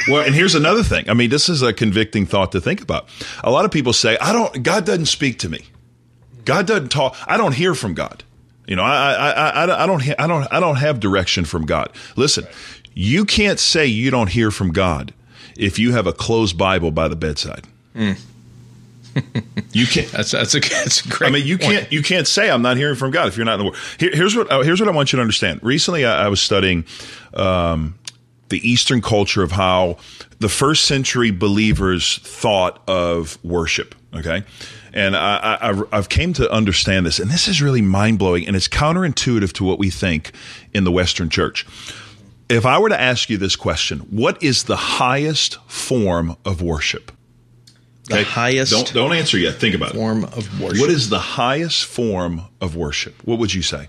well, 0.09 0.25
and 0.25 0.35
here's 0.35 0.55
another 0.55 0.83
thing. 0.83 1.09
I 1.09 1.15
mean, 1.15 1.31
this 1.31 1.49
is 1.49 1.63
a 1.63 1.73
convicting 1.73 2.27
thought 2.27 2.53
to 2.53 2.61
think 2.61 2.81
about. 2.81 3.09
A 3.45 3.51
lot 3.51 3.65
of 3.65 3.71
people 3.71 3.93
say, 3.93 4.17
"I 4.21 4.33
don't. 4.33 4.63
God 4.63 4.87
doesn't 4.87 5.07
speak 5.07 5.39
to 5.41 5.49
me. 5.49 5.67
God 6.45 6.67
doesn't 6.67 6.89
talk. 6.89 7.17
I 7.27 7.37
don't 7.37 7.55
hear 7.55 7.75
from 7.75 7.95
God." 7.95 8.25
You 8.67 8.77
know, 8.77 8.83
I, 8.83 9.13
I, 9.13 9.31
I, 9.31 9.85
I 9.85 9.87
don't, 9.87 10.21
I 10.21 10.27
don't, 10.27 10.53
I 10.53 10.61
don't 10.61 10.77
have 10.77 11.01
direction 11.01 11.45
from 11.45 11.67
God. 11.67 11.91
Listen, 12.17 12.47
you 12.95 13.25
can't 13.25 13.59
say 13.59 13.87
you 13.87 14.11
don't 14.11 14.31
hear 14.31 14.51
from 14.51 14.73
God 14.73 15.13
if 15.57 15.79
you 15.79 15.93
have 15.93 16.07
a 16.07 16.13
closed 16.13 16.57
Bible 16.57 16.91
by 16.91 17.09
the 17.09 17.17
bedside. 17.17 17.65
Mm. 17.95 18.19
you 19.73 19.87
can't. 19.87 20.09
That's 20.13 20.33
that's 20.33 20.55
a, 20.55 20.61
that's 20.61 21.05
a 21.05 21.09
great. 21.09 21.29
I 21.29 21.33
mean, 21.33 21.47
you 21.47 21.57
point. 21.57 21.73
can't 21.73 21.93
you 21.93 22.03
can't 22.03 22.27
say 22.27 22.51
I'm 22.51 22.63
not 22.63 22.77
hearing 22.77 22.97
from 22.97 23.13
God 23.13 23.29
if 23.29 23.37
you're 23.37 23.47
not 23.47 23.61
in 23.61 23.67
the 23.67 23.71
Word. 23.71 23.79
Here, 23.99 24.11
here's 24.13 24.35
what 24.35 24.51
uh, 24.51 24.63
here's 24.63 24.81
what 24.81 24.89
I 24.89 24.93
want 24.93 25.13
you 25.13 25.19
to 25.19 25.21
understand. 25.21 25.61
Recently, 25.63 26.05
I, 26.05 26.25
I 26.25 26.29
was 26.29 26.41
studying 26.41 26.85
um, 27.35 27.97
the 28.49 28.69
Eastern 28.69 29.01
culture 29.01 29.43
of 29.43 29.53
how 29.53 29.99
the 30.41 30.49
first 30.49 30.85
century 30.85 31.31
believers 31.31 32.19
thought 32.19 32.83
of 32.89 33.39
worship. 33.45 33.95
Okay, 34.15 34.45
and 34.93 35.17
I, 35.17 35.59
I, 35.61 35.97
have 35.97 36.09
came 36.09 36.33
to 36.35 36.51
understand 36.51 37.05
this, 37.05 37.19
and 37.19 37.31
this 37.31 37.49
is 37.49 37.61
really 37.61 37.83
mind 37.83 38.19
blowing, 38.19 38.47
and 38.47 38.55
it's 38.55 38.69
counterintuitive 38.69 39.53
to 39.55 39.65
what 39.65 39.79
we 39.79 39.91
think 39.91 40.33
in 40.73 40.85
the 40.85 40.93
Western 40.93 41.31
church. 41.31 41.67
If 42.49 42.65
I 42.65 42.79
were 42.79 42.91
to 42.91 43.01
ask 43.01 43.29
you 43.29 43.39
this 43.39 43.57
question, 43.57 44.01
what 44.01 44.41
is 44.43 44.65
the 44.65 44.77
highest 44.77 45.59
form 45.67 46.37
of 46.45 46.63
worship? 46.63 47.11
The 48.05 48.17
okay? 48.17 48.25
highest. 48.25 48.73
Don't 48.73 48.93
don't 48.93 49.13
answer 49.13 49.39
yet. 49.39 49.55
Think 49.55 49.75
about 49.75 49.93
form 49.93 50.25
it. 50.25 50.31
Form 50.31 50.39
of 50.39 50.61
worship. 50.61 50.81
What 50.81 50.91
is 50.91 51.09
the 51.09 51.19
highest 51.19 51.87
form 51.87 52.43
of 52.61 52.77
worship? 52.77 53.15
What 53.25 53.39
would 53.39 53.53
you 53.53 53.63
say? 53.63 53.89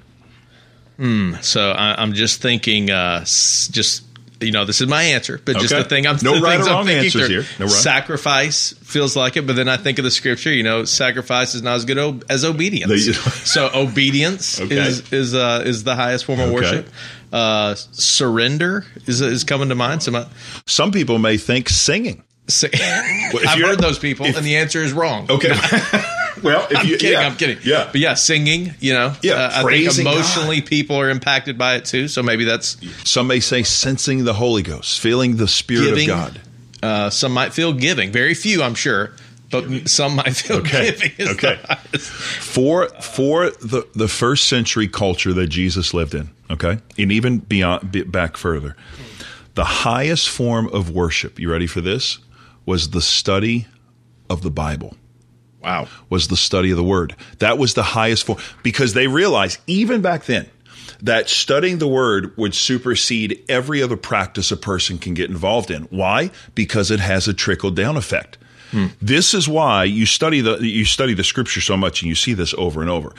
Hmm. 0.97 1.33
so 1.41 1.71
I, 1.71 2.01
am 2.01 2.13
just 2.13 2.41
thinking, 2.41 2.89
uh, 2.89 3.19
just 3.19 4.04
you 4.41 4.51
know, 4.51 4.65
this 4.65 4.81
is 4.81 4.87
my 4.87 5.03
answer, 5.03 5.39
but 5.43 5.57
just 5.57 5.73
Okay. 5.73 5.83
the 5.83 5.89
thing 5.89 6.07
I'm 6.07 6.17
No 6.21 6.39
right 6.41 6.59
or 6.59 6.65
wrong 6.65 6.89
answers 6.89 7.27
here. 7.27 7.45
No 7.59 7.65
right. 7.65 7.71
Sacrifice 7.73 8.73
feels 8.83 9.15
like 9.15 9.37
it, 9.37 9.47
but 9.47 9.55
then 9.55 9.67
I 9.69 9.77
think 9.77 9.97
of 9.99 10.05
the 10.05 10.11
scripture. 10.11 10.51
You 10.53 10.63
know, 10.63 10.83
sacrifice 10.85 11.55
is 11.55 11.61
not 11.61 11.75
as 11.75 11.85
good 11.85 11.97
o- 11.97 12.19
as 12.29 12.43
obedience. 12.45 12.91
The- 13.05 13.13
so 13.45 13.69
obedience 13.73 14.59
Okay. 14.59 14.75
is 14.77 15.11
is 15.13 15.33
uh, 15.33 15.63
is 15.65 15.83
the 15.83 15.95
highest 15.95 16.25
form 16.25 16.39
of 16.39 16.47
Okay. 16.49 16.55
worship. 16.55 16.89
Uh, 17.33 17.75
surrender 17.75 18.85
is 19.07 19.21
is 19.21 19.43
coming 19.43 19.69
to 19.69 19.75
mind. 19.75 20.03
Some, 20.03 20.25
Some 20.65 20.91
people 20.91 21.17
may 21.19 21.37
think 21.37 21.69
singing. 21.69 22.23
say, 22.47 22.69
if 22.73 23.47
I've 23.47 23.59
heard 23.59 23.79
those 23.79 23.97
people, 23.99 24.25
if- 24.27 24.37
and 24.37 24.45
the 24.45 24.57
answer 24.57 24.81
is 24.81 24.93
wrong. 24.93 25.27
Okay. 25.29 25.51
well, 26.43 26.67
if 26.69 26.77
I'm 26.79 26.85
you, 26.87 26.97
kidding. 26.97 27.13
yeah. 27.19 27.27
I'm 27.27 27.35
kidding. 27.37 27.57
Yeah. 27.63 27.89
but 27.91 28.01
yeah, 28.01 28.13
singing. 28.15 28.73
You 28.79 28.93
know, 28.93 29.13
Yeah, 29.21 29.33
uh, 29.33 29.63
I 29.65 29.71
think 29.71 29.99
emotionally 29.99 30.61
people 30.61 30.95
are 30.97 31.09
impacted 31.09 31.57
by 31.57 31.75
it 31.75 31.85
too. 31.85 32.07
So 32.07 32.21
maybe 32.23 32.43
that's 32.45 32.77
Some 33.09 33.27
may 33.27 33.39
say 33.39 33.63
sensing 33.63 34.23
the 34.25 34.33
Holy 34.33 34.63
Ghost, 34.63 34.99
feeling 34.99 35.37
the 35.37 35.47
Spirit 35.47 35.85
Giving. 35.95 36.09
of 36.09 36.15
God. 36.17 36.41
Uh, 36.83 37.09
some 37.09 37.31
might 37.33 37.53
feel 37.53 37.73
giving. 37.73 38.11
Very 38.11 38.33
few, 38.35 38.61
I'm 38.61 38.75
sure, 38.75 39.13
but 39.49 39.87
some 39.89 40.15
might 40.17 40.35
feel 40.35 40.57
Okay. 40.57 40.91
giving. 40.91 41.29
Okay. 41.35 41.59
For 41.99 42.89
for 43.01 43.49
the 43.49 43.87
the 43.95 44.07
first 44.07 44.45
century 44.45 44.87
culture 44.87 45.33
that 45.33 45.47
Jesus 45.47 45.93
lived 45.93 46.13
in, 46.13 46.29
okay, 46.51 46.77
and 46.97 47.11
even 47.11 47.39
beyond 47.39 48.11
back 48.11 48.37
further, 48.37 48.75
the 49.55 49.63
highest 49.63 50.29
form 50.29 50.67
of 50.67 50.91
worship. 50.91 51.39
You 51.39 51.51
ready 51.51 51.67
for 51.67 51.81
this? 51.81 52.19
Was 52.67 52.89
the 52.91 53.01
study 53.01 53.67
of 54.29 54.41
the 54.41 54.51
Bible. 54.51 54.95
Wow. 55.65 55.87
was 56.09 56.29
the 56.29 56.37
study 56.37 56.71
of 56.71 56.77
the 56.77 56.83
word. 56.83 57.15
That 57.39 57.57
was 57.57 57.73
the 57.73 57.83
highest 57.83 58.25
form 58.25 58.39
because 58.63 58.93
they 58.93 59.07
realized 59.07 59.59
even 59.67 60.01
back 60.01 60.25
then 60.25 60.49
that 61.01 61.27
studying 61.27 61.79
the 61.79 61.87
word 61.87 62.35
would 62.37 62.55
supersede 62.55 63.43
every 63.49 63.83
other 63.83 63.97
practice 63.97 64.51
a 64.51 64.57
person 64.57 64.97
can 64.97 65.13
get 65.13 65.29
involved 65.29 65.69
in. 65.71 65.83
Why? 65.83 66.31
Because 66.53 66.91
it 66.91 66.99
has 66.99 67.27
a 67.27 67.33
trickle 67.33 67.71
down 67.71 67.97
effect. 67.97 68.37
This 69.01 69.33
is 69.33 69.47
why 69.47 69.85
you 69.85 70.05
study 70.05 70.41
the 70.41 70.57
you 70.57 70.83
study 70.83 71.13
the 71.13 71.23
scripture 71.23 71.61
so 71.61 71.77
much, 71.77 72.01
and 72.01 72.09
you 72.09 72.15
see 72.15 72.33
this 72.33 72.53
over 72.57 72.81
and 72.81 72.89
over. 72.89 73.13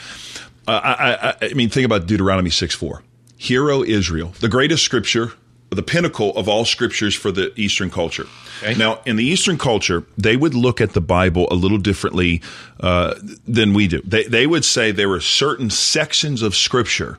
Uh, 0.68 0.80
I, 0.82 1.14
I, 1.30 1.34
I 1.50 1.54
mean, 1.54 1.70
think 1.70 1.86
about 1.86 2.06
Deuteronomy 2.06 2.50
six 2.50 2.74
four. 2.74 3.02
Hear, 3.38 3.70
O 3.70 3.82
Israel, 3.82 4.34
the 4.40 4.48
greatest 4.48 4.84
scripture, 4.84 5.32
the 5.70 5.82
pinnacle 5.82 6.36
of 6.36 6.48
all 6.48 6.64
scriptures 6.64 7.14
for 7.14 7.32
the 7.32 7.52
Eastern 7.58 7.90
culture. 7.90 8.26
Okay. 8.62 8.74
Now, 8.74 9.00
in 9.04 9.16
the 9.16 9.24
Eastern 9.24 9.58
culture, 9.58 10.04
they 10.16 10.36
would 10.36 10.54
look 10.54 10.80
at 10.80 10.92
the 10.92 11.00
Bible 11.00 11.48
a 11.50 11.54
little 11.54 11.78
differently 11.78 12.40
uh, 12.80 13.14
than 13.46 13.74
we 13.74 13.88
do. 13.88 14.00
They, 14.02 14.24
they 14.24 14.46
would 14.46 14.64
say 14.64 14.92
there 14.92 15.10
are 15.10 15.20
certain 15.20 15.70
sections 15.70 16.42
of 16.42 16.54
Scripture 16.54 17.18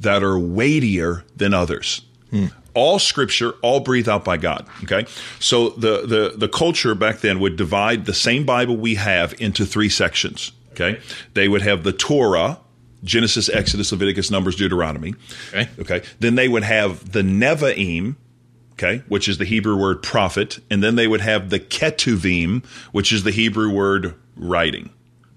that 0.00 0.22
are 0.22 0.38
weightier 0.38 1.24
than 1.36 1.54
others. 1.54 2.02
All 2.74 2.98
Scripture, 2.98 3.52
all 3.62 3.80
breathed 3.80 4.08
out 4.08 4.24
by 4.24 4.36
God. 4.36 4.66
Okay, 4.84 5.06
so 5.40 5.70
the 5.70 6.06
the 6.06 6.34
the 6.36 6.48
culture 6.48 6.94
back 6.94 7.20
then 7.20 7.40
would 7.40 7.56
divide 7.56 8.04
the 8.04 8.14
same 8.14 8.44
Bible 8.44 8.76
we 8.76 8.94
have 8.96 9.34
into 9.40 9.64
three 9.66 9.88
sections. 9.88 10.52
Okay, 10.72 11.00
they 11.34 11.48
would 11.48 11.62
have 11.62 11.82
the 11.82 11.92
Torah. 11.92 12.60
Genesis, 13.04 13.48
Exodus, 13.48 13.92
Leviticus, 13.92 14.30
Numbers, 14.30 14.56
Deuteronomy. 14.56 15.14
Okay. 15.48 15.68
Okay. 15.78 16.02
Then 16.20 16.34
they 16.34 16.48
would 16.48 16.64
have 16.64 17.12
the 17.12 17.22
Nevi'im, 17.22 18.16
okay, 18.72 19.02
which 19.08 19.28
is 19.28 19.38
the 19.38 19.44
Hebrew 19.44 19.76
word 19.76 20.02
prophet, 20.02 20.58
and 20.70 20.82
then 20.82 20.96
they 20.96 21.06
would 21.06 21.20
have 21.20 21.50
the 21.50 21.60
Ketuvim, 21.60 22.64
which 22.92 23.12
is 23.12 23.24
the 23.24 23.30
Hebrew 23.30 23.72
word 23.72 24.14
writing. 24.36 24.90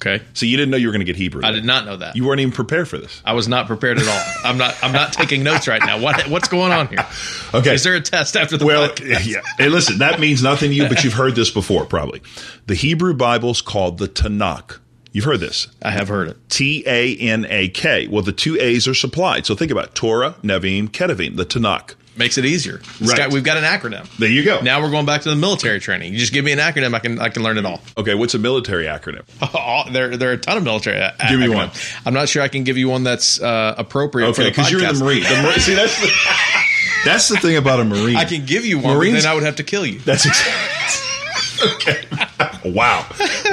Okay. 0.04 0.24
So 0.34 0.48
you 0.48 0.58
didn't 0.58 0.72
know 0.72 0.78
you 0.78 0.88
were 0.88 0.94
going 0.94 1.02
to 1.02 1.06
get 1.06 1.16
Hebrew. 1.16 1.44
I 1.46 1.52
did 1.52 1.64
not 1.64 1.86
know 1.86 1.96
that. 1.98 2.16
You 2.16 2.26
weren't 2.26 2.40
even 2.40 2.52
prepared 2.52 2.90
for 2.90 2.98
this. 2.98 3.22
I 3.24 3.34
was 3.34 3.48
not 3.48 3.68
prepared 3.68 4.00
at 4.00 4.08
all. 4.08 4.50
I'm 4.50 4.58
not. 4.58 4.76
I'm 4.82 4.92
not 4.92 5.14
taking 5.14 5.44
notes 5.44 5.68
right 5.68 5.82
now. 5.86 6.00
What 6.00 6.28
What's 6.28 6.48
going 6.48 6.72
on 6.72 6.88
here? 6.88 7.06
Okay. 7.54 7.74
Is 7.74 7.84
there 7.84 7.96
a 7.96 8.02
test 8.02 8.38
after 8.38 8.56
the 8.56 8.66
well, 8.66 8.88
podcast? 8.88 9.26
yeah. 9.28 9.42
Hey, 9.58 9.68
listen, 9.68 9.98
that 9.98 10.22
means 10.22 10.42
nothing 10.42 10.70
to 10.70 10.76
you, 10.76 10.88
but 10.88 11.04
you've 11.04 11.12
heard 11.12 11.36
this 11.36 11.52
before, 11.52 11.86
probably. 11.86 12.22
The 12.66 12.76
Hebrew 12.76 13.14
Bible's 13.14 13.62
called 13.62 13.98
the 13.98 14.08
Tanakh. 14.08 14.80
You've 15.14 15.26
heard 15.26 15.40
this. 15.42 15.68
I 15.82 15.92
have 15.92 16.08
heard 16.08 16.30
it. 16.30 16.38
T 16.50 16.84
A 16.88 17.16
N 17.18 17.46
A 17.50 17.68
K. 17.70 18.08
Well, 18.08 18.22
the 18.24 18.32
two 18.32 18.58
A's 18.60 18.88
are 18.88 18.94
supplied. 18.94 19.46
So 19.46 19.56
think 19.56 19.72
about 19.72 19.86
it. 19.86 19.96
Torah, 19.96 20.36
Nevi'im, 20.44 20.88
Ketuvim, 20.90 21.36
the 21.36 21.46
Tanakh. 21.46 21.96
Makes 22.18 22.38
it 22.38 22.44
easier. 22.46 22.82
Right. 23.00 23.18
got- 23.18 23.32
we've 23.32 23.44
got 23.44 23.56
an 23.58 23.64
acronym. 23.64 24.06
There 24.18 24.30
you 24.30 24.44
go. 24.44 24.60
Now 24.62 24.82
we're 24.82 24.92
going 24.92 25.06
back 25.06 25.22
to 25.22 25.30
the 25.30 25.36
military 25.36 25.80
training. 25.80 26.12
You 26.14 26.20
just 26.20 26.34
give 26.34 26.44
me 26.46 26.52
an 26.52 26.60
acronym, 26.60 26.94
I 26.94 27.00
can 27.00 27.20
I 27.20 27.30
can 27.30 27.42
learn 27.42 27.58
it 27.58 27.66
all. 27.66 27.82
okay, 27.98 28.16
what's 28.16 28.34
a 28.36 28.40
military 28.40 28.86
acronym? 28.86 29.24
There, 29.94 30.16
there 30.18 30.30
are 30.30 30.34
a 30.34 30.38
ton 30.38 30.58
of 30.58 30.64
military. 30.64 30.98
a- 30.98 31.16
Give 31.30 31.40
me 31.40 31.48
acronyms. 31.48 31.54
one. 31.56 31.70
I'm 32.06 32.14
not 32.14 32.30
sure 32.30 32.42
I 32.44 32.48
can 32.50 32.64
give 32.64 32.78
you 32.78 32.88
one 32.90 33.04
that's 33.04 33.42
uh, 33.42 33.76
appropriate 33.78 34.34
for 34.36 34.42
Okay, 34.42 34.50
because 34.52 34.70
you're 34.72 34.82
the. 34.82 34.94
Marine. 35.04 35.24
The 35.24 35.42
Marine. 35.42 35.60
See, 35.60 35.74
that's 35.74 36.00
the, 36.02 36.12
that's 37.06 37.28
the 37.30 37.38
thing 37.38 37.56
about 37.58 37.80
a 37.80 37.86
Marine. 37.86 38.18
I 38.18 38.26
can 38.26 38.46
give 38.46 38.66
you 38.66 38.78
one, 38.80 38.98
Marines- 38.98 39.16
but 39.16 39.22
then 39.24 39.32
I 39.32 39.34
would 39.36 39.44
have 39.44 39.56
to 39.58 39.64
kill 39.64 39.86
you. 39.86 40.00
That's 40.00 40.26
exactly. 40.26 41.72
okay. 41.76 42.70
Wow. 42.72 43.06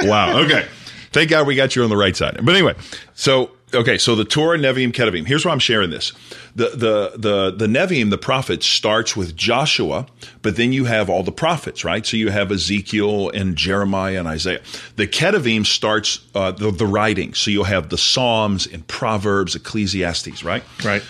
Wow. 0.03 0.39
Okay. 0.43 0.67
Thank 1.11 1.29
God 1.29 1.47
we 1.47 1.55
got 1.55 1.75
you 1.75 1.83
on 1.83 1.89
the 1.89 1.97
right 1.97 2.15
side. 2.15 2.39
But 2.43 2.55
anyway, 2.55 2.75
so 3.13 3.51
okay, 3.73 3.97
so 3.97 4.15
the 4.15 4.25
Torah, 4.25 4.57
Nevi'im, 4.57 4.91
Ketuvim. 4.91 5.25
Here's 5.25 5.45
why 5.45 5.51
I'm 5.51 5.59
sharing 5.59 5.89
this. 5.89 6.13
The 6.55 6.69
the 6.69 7.13
the 7.15 7.51
the 7.51 7.67
Nevi'im, 7.67 8.09
the 8.09 8.17
prophets, 8.17 8.65
starts 8.65 9.15
with 9.15 9.35
Joshua, 9.35 10.07
but 10.41 10.55
then 10.55 10.73
you 10.73 10.85
have 10.85 11.09
all 11.09 11.23
the 11.23 11.31
prophets, 11.31 11.83
right? 11.83 12.05
So 12.05 12.17
you 12.17 12.29
have 12.29 12.51
Ezekiel 12.51 13.29
and 13.29 13.55
Jeremiah 13.55 14.19
and 14.19 14.27
Isaiah. 14.27 14.61
The 14.95 15.07
Ketuvim 15.07 15.65
starts 15.65 16.19
uh, 16.35 16.51
the 16.51 16.71
the 16.71 16.85
writing. 16.85 17.33
So 17.33 17.51
you'll 17.51 17.63
have 17.65 17.89
the 17.89 17.97
Psalms 17.97 18.67
and 18.67 18.85
Proverbs, 18.87 19.55
Ecclesiastes, 19.55 20.43
right? 20.43 20.63
Right. 20.83 21.03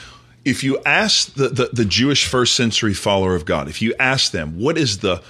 if 0.45 0.63
you 0.63 0.79
ask 0.85 1.33
the, 1.33 1.49
the, 1.49 1.69
the 1.73 1.85
Jewish 1.85 2.25
first 2.25 2.55
century 2.55 2.93
follower 2.93 3.35
of 3.35 3.45
God, 3.45 3.67
if 3.67 3.81
you 3.81 3.93
ask 3.99 4.31
them 4.31 4.59
what 4.59 4.77
is 4.77 4.99
the 4.99 5.21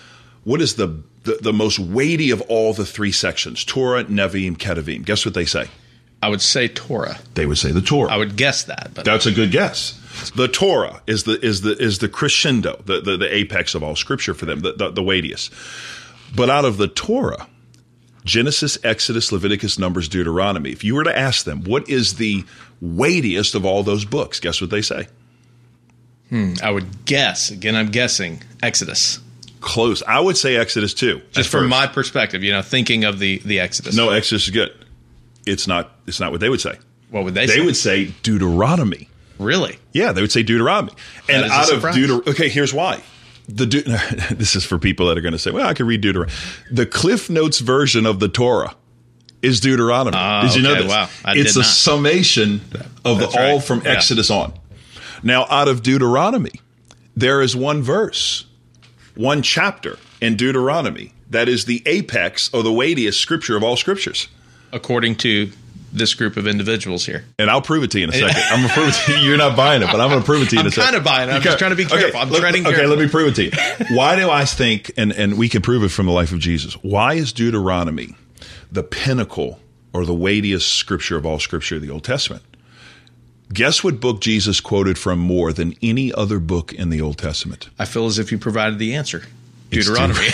what 0.44 0.62
is 0.62 0.76
the, 0.76 1.04
the 1.24 1.38
the 1.42 1.54
most 1.54 1.80
weighty 1.80 2.32
of 2.32 2.42
all 2.42 2.74
the 2.74 2.86
three 2.86 3.12
sections, 3.12 3.64
Torah, 3.64 4.06
Nevi'im, 4.06 4.58
Ketuvim, 4.58 5.06
guess 5.06 5.26
what 5.26 5.34
they 5.34 5.46
say? 5.46 5.68
I 6.22 6.30
would 6.30 6.42
say 6.42 6.68
Torah. 6.68 7.18
They 7.36 7.46
would 7.46 7.58
say 7.58 7.72
the 7.72 7.82
Torah. 7.82 8.12
I 8.12 8.18
would 8.18 8.36
guess 8.36 8.64
that, 8.64 8.92
but 8.94 9.06
That's 9.06 9.26
a 9.26 9.32
good 9.32 9.52
guess. 9.52 9.96
The 10.36 10.48
Torah 10.48 11.02
is 11.08 11.24
the 11.24 11.44
is 11.44 11.62
the 11.62 11.78
is 11.78 12.00
the 12.00 12.10
crescendo, 12.10 12.82
the 12.86 13.00
the, 13.02 13.18
the 13.18 13.34
apex 13.34 13.76
of 13.76 13.84
all 13.84 13.96
Scripture 13.96 14.34
for 14.34 14.46
them, 14.46 14.60
the, 14.60 14.74
the, 14.74 14.90
the 14.92 15.04
weightiest. 15.04 15.54
But 16.36 16.50
out 16.50 16.66
of 16.66 16.78
the 16.78 16.88
Torah, 16.88 17.48
Genesis, 18.26 18.78
Exodus, 18.84 19.32
Leviticus, 19.32 19.80
Numbers, 19.80 20.10
Deuteronomy. 20.10 20.72
If 20.72 20.84
you 20.84 20.96
were 20.96 21.04
to 21.04 21.18
ask 21.18 21.46
them 21.46 21.64
what 21.64 21.90
is 21.90 22.16
the 22.16 22.44
weightiest 22.82 23.56
of 23.56 23.66
all 23.66 23.84
those 23.84 24.06
books, 24.06 24.40
guess 24.40 24.62
what 24.62 24.70
they 24.70 24.82
say? 24.82 25.08
Hmm, 26.30 26.54
I 26.62 26.72
would 26.72 27.06
guess. 27.06 27.50
Again, 27.50 27.76
I'm 27.76 27.90
guessing 27.90 28.44
Exodus. 28.62 29.20
Close. 29.62 30.02
I 30.08 30.20
would 30.20 30.38
say 30.38 30.56
Exodus 30.56 30.94
too. 30.94 31.22
Just 31.32 31.50
from 31.50 31.62
first. 31.64 31.70
my 31.70 31.88
perspective, 31.88 32.44
you 32.44 32.52
know, 32.52 32.62
thinking 32.62 33.04
of 33.04 33.20
the 33.20 33.40
the 33.40 33.60
Exodus. 33.60 33.96
no 33.96 34.10
Exodus 34.10 34.46
is 34.46 34.50
good. 34.52 34.72
It's 35.46 35.68
not. 35.68 35.92
It's 36.08 36.20
not 36.20 36.32
what 36.32 36.40
they 36.42 36.50
would 36.50 36.62
say. 36.62 36.78
what 37.10 37.24
would 37.24 37.34
they, 37.34 37.46
They 37.46 37.54
say? 37.54 37.60
They 37.60 37.66
would 37.66 37.78
say 37.78 38.06
Deuteronomy. 38.24 39.10
really. 39.38 39.80
Yeah, 39.94 40.12
they 40.12 40.22
would 40.22 40.32
say 40.32 40.44
Deuteronomy. 40.44 40.94
And 41.28 41.46
out 41.52 41.72
of. 41.74 41.82
Deuteronomy, 41.82 42.30
okay, 42.32 42.50
here's 42.50 42.74
why. 42.74 43.02
The 43.48 43.66
De- 43.66 43.82
this 44.36 44.56
is 44.56 44.64
for 44.64 44.78
people 44.78 45.08
that 45.08 45.18
are 45.18 45.22
going 45.22 45.32
to 45.34 45.40
say, 45.40 45.52
"Well, 45.52 45.68
I 45.68 45.74
can 45.74 45.88
read 45.88 46.02
Deuteronomy." 46.02 46.34
The 46.72 46.86
Cliff 46.86 47.30
Notes 47.30 47.60
version 47.60 48.06
of 48.06 48.20
the 48.20 48.28
Torah 48.30 48.76
is 49.42 49.60
Deuteronomy. 49.60 50.16
Ah, 50.18 50.42
did 50.44 50.56
you 50.56 50.62
know 50.62 50.72
okay, 50.74 50.84
this? 50.84 50.92
wow. 50.92 51.10
I 51.26 51.34
it's 51.36 51.56
a 51.56 51.60
not. 51.60 51.66
summation 51.66 52.62
of 53.04 53.18
the 53.20 53.28
all 53.28 53.56
right. 53.56 53.64
from 53.64 53.82
Yeah. 53.84 53.92
Exodus 53.92 54.30
on. 54.30 54.54
Now, 55.24 55.48
out 55.50 55.68
of 55.68 55.82
Deuteronomy, 55.82 56.52
there 57.16 57.42
is 57.42 57.56
one 57.56 57.82
verse, 57.82 58.46
one 59.20 59.42
chapter 59.42 60.00
in 60.22 60.38
Deuteronomy 60.38 61.12
that 61.30 61.50
is 61.50 61.66
the 61.66 61.84
apex 61.86 62.50
or 62.54 62.64
the 62.64 62.72
weightiest 62.72 63.20
scripture 63.20 63.58
of 63.58 63.64
all 63.64 63.76
scriptures. 63.76 64.30
According 64.72 65.16
to 65.18 65.52
this 65.92 66.14
group 66.14 66.38
of 66.38 66.48
individuals 66.48 67.06
here. 67.06 67.26
And 67.38 67.50
I'll 67.50 67.62
prove 67.62 67.84
it 67.84 67.92
to 67.92 68.00
you 68.00 68.06
in 68.06 68.12
a 68.12 68.14
second. 68.14 68.42
I'm 68.50 68.62
gonna 68.62 68.74
prove 68.74 68.90
it 68.90 68.94
to 69.06 69.12
you. 69.20 69.28
You're 69.30 69.38
not 69.38 69.58
buying 69.58 69.82
it, 69.82 69.88
but 69.88 70.00
I'm 70.00 70.10
gonna 70.10 70.24
prove 70.24 70.44
it 70.44 70.50
to 70.50 70.56
you 70.56 70.62
in 70.62 70.68
I'm 70.68 70.68
a 70.68 70.72
second. 70.72 70.92
kinda 70.94 71.04
buying 71.04 71.30
it. 71.30 71.34
I'm 71.34 71.42
just 71.42 71.58
trying 71.60 71.72
to 71.72 71.76
be 71.76 71.86
careful. 71.86 72.20
I'm 72.20 72.30
let- 72.30 72.40
treading 72.40 72.66
Okay, 72.66 72.86
let 72.86 72.98
me 73.00 73.08
prove 73.10 73.30
it 73.30 73.36
to 73.36 73.44
you. 73.46 73.96
Why 73.96 74.16
do 74.16 74.30
I 74.30 74.46
think, 74.46 74.92
and, 74.98 75.12
and 75.12 75.38
we 75.38 75.50
can 75.50 75.62
prove 75.62 75.84
it 75.84 75.90
from 75.90 76.06
the 76.06 76.12
life 76.14 76.32
of 76.32 76.40
Jesus, 76.40 76.76
why 76.76 77.16
is 77.16 77.34
Deuteronomy 77.34 78.16
the 78.72 78.84
pinnacle 78.84 79.60
or 79.92 80.06
the 80.06 80.14
weightiest 80.14 80.72
scripture 80.76 81.18
of 81.18 81.26
all 81.26 81.40
scripture 81.40 81.76
of 81.78 81.82
the 81.82 81.90
Old 81.90 82.04
Testament? 82.04 82.44
Guess 83.52 83.84
what 83.84 84.00
book 84.00 84.22
Jesus 84.22 84.62
quoted 84.62 84.98
from 84.98 85.20
more 85.20 85.52
than 85.52 85.74
any 85.82 86.14
other 86.14 86.40
book 86.40 86.72
in 86.72 86.92
the 86.92 87.02
Old 87.02 87.18
Testament? 87.18 87.70
I 87.80 87.86
feel 87.86 88.06
as 88.06 88.20
if 88.20 88.32
you 88.32 88.38
provided 88.38 88.78
the 88.78 88.96
answer. 88.96 89.24
Deuteronomy. 89.72 90.20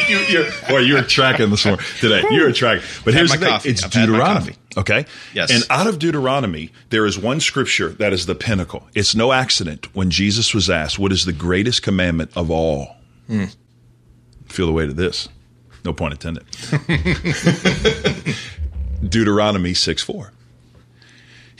you, 0.08 0.18
you're, 0.18 0.46
well, 0.68 0.82
you're 0.82 1.02
tracking 1.02 1.50
this 1.50 1.64
morning 1.64 1.84
today. 2.00 2.22
You're 2.30 2.52
tracking. 2.52 2.86
But 3.04 3.14
here's 3.14 3.30
the 3.30 3.38
thing: 3.38 3.48
coffee. 3.48 3.70
it's 3.70 3.84
I've 3.84 3.90
Deuteronomy. 3.90 4.54
Okay. 4.76 5.06
Yes. 5.32 5.50
And 5.52 5.64
out 5.70 5.86
of 5.86 5.98
Deuteronomy, 5.98 6.72
there 6.90 7.06
is 7.06 7.18
one 7.18 7.40
scripture 7.40 7.90
that 7.90 8.12
is 8.12 8.26
the 8.26 8.34
pinnacle. 8.34 8.88
It's 8.94 9.14
no 9.14 9.32
accident 9.32 9.94
when 9.94 10.10
Jesus 10.10 10.52
was 10.54 10.68
asked, 10.68 10.98
"What 10.98 11.12
is 11.12 11.24
the 11.24 11.32
greatest 11.32 11.82
commandment 11.82 12.32
of 12.36 12.50
all?" 12.50 12.96
Hmm. 13.26 13.44
Feel 14.46 14.66
the 14.66 14.72
weight 14.72 14.88
of 14.88 14.96
this. 14.96 15.28
No 15.84 15.92
point 15.92 16.12
intended. 16.14 16.44
Deuteronomy 19.08 19.74
six 19.74 20.02
four. 20.02 20.32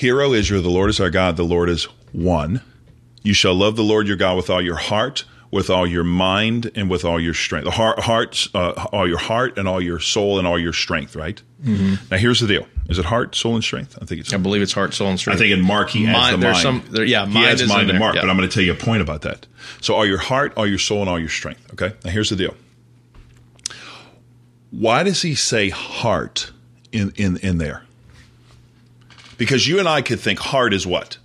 Hear, 0.00 0.22
O 0.22 0.32
Israel, 0.32 0.62
the 0.62 0.70
Lord 0.70 0.88
is 0.88 0.98
our 0.98 1.10
God, 1.10 1.36
the 1.36 1.42
Lord 1.42 1.68
is 1.68 1.84
one. 2.12 2.62
You 3.22 3.34
shall 3.34 3.52
love 3.52 3.76
the 3.76 3.82
Lord 3.82 4.08
your 4.08 4.16
God 4.16 4.34
with 4.34 4.48
all 4.48 4.62
your 4.62 4.76
heart, 4.76 5.26
with 5.50 5.68
all 5.68 5.86
your 5.86 6.04
mind 6.04 6.70
and 6.74 6.88
with 6.88 7.04
all 7.04 7.20
your 7.20 7.34
strength. 7.34 7.66
The 7.66 7.72
heart, 7.72 7.98
hearts, 7.98 8.48
uh, 8.54 8.70
all 8.94 9.06
your 9.06 9.18
heart 9.18 9.58
and 9.58 9.68
all 9.68 9.78
your 9.78 10.00
soul 10.00 10.38
and 10.38 10.48
all 10.48 10.58
your 10.58 10.72
strength. 10.72 11.14
Right. 11.14 11.42
Mm-hmm. 11.62 11.96
Now 12.10 12.16
here's 12.16 12.40
the 12.40 12.46
deal: 12.46 12.66
is 12.88 12.98
it 12.98 13.04
heart, 13.04 13.34
soul, 13.34 13.56
and 13.56 13.62
strength? 13.62 13.98
I 14.00 14.06
think 14.06 14.22
it's. 14.22 14.32
I 14.32 14.38
believe 14.38 14.62
it's 14.62 14.72
heart, 14.72 14.94
soul, 14.94 15.08
and 15.08 15.18
strength. 15.18 15.36
I 15.36 15.38
think 15.40 15.52
in 15.52 15.60
Mark 15.60 15.90
he 15.90 16.06
adds 16.06 16.18
mind, 16.18 16.42
the 16.42 16.46
mind. 16.46 16.56
Some, 16.62 16.84
there, 16.88 17.04
yeah, 17.04 17.26
he 17.26 17.34
mind 17.34 17.46
adds 17.48 17.60
is 17.60 17.68
mind 17.68 17.90
in 17.90 17.96
and. 17.96 17.98
Mark, 17.98 18.14
Yeah. 18.14 18.22
but 18.22 18.30
I'm 18.30 18.38
going 18.38 18.48
to 18.48 18.54
tell 18.54 18.64
you 18.64 18.72
a 18.72 18.76
point 18.76 19.02
about 19.02 19.20
that. 19.20 19.46
So 19.82 19.94
all 19.94 20.06
your 20.06 20.16
heart, 20.16 20.54
all 20.56 20.66
your 20.66 20.78
soul, 20.78 21.02
and 21.02 21.10
all 21.10 21.20
your 21.20 21.28
strength. 21.28 21.74
Okay. 21.74 21.94
Now 22.06 22.10
here's 22.10 22.30
the 22.30 22.36
deal. 22.36 22.54
Why 24.70 25.02
does 25.02 25.20
he 25.20 25.34
say 25.34 25.68
heart 25.68 26.52
in 26.90 27.12
in 27.16 27.36
in 27.36 27.58
there? 27.58 27.82
Because 29.40 29.66
you 29.66 29.78
and 29.78 29.88
I 29.88 30.02
could 30.02 30.20
think 30.20 30.38
heart 30.38 30.74
is 30.74 30.86
what? 30.86 31.16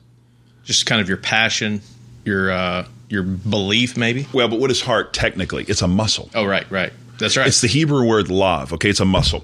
Just 0.64 0.86
kind 0.86 1.02
of 1.02 1.10
your 1.10 1.18
passion, 1.18 1.82
your 2.24 2.50
uh, 2.50 2.88
your 3.10 3.24
belief, 3.24 3.98
maybe. 3.98 4.26
Well, 4.32 4.48
but 4.48 4.58
what 4.58 4.72
is 4.72 4.80
heart 4.80 5.14
technically? 5.14 5.66
It's 5.68 5.82
a 5.82 5.88
muscle. 5.90 6.30
Oh, 6.34 6.46
right, 6.46 6.66
right. 6.72 6.94
That's 7.20 7.36
right. 7.36 7.46
It's 7.46 7.60
the 7.60 7.68
Hebrew 7.68 8.08
word 8.08 8.30
lav. 8.30 8.72
Okay, 8.72 8.90
it's 8.90 9.02
a 9.02 9.06
muscle. 9.06 9.44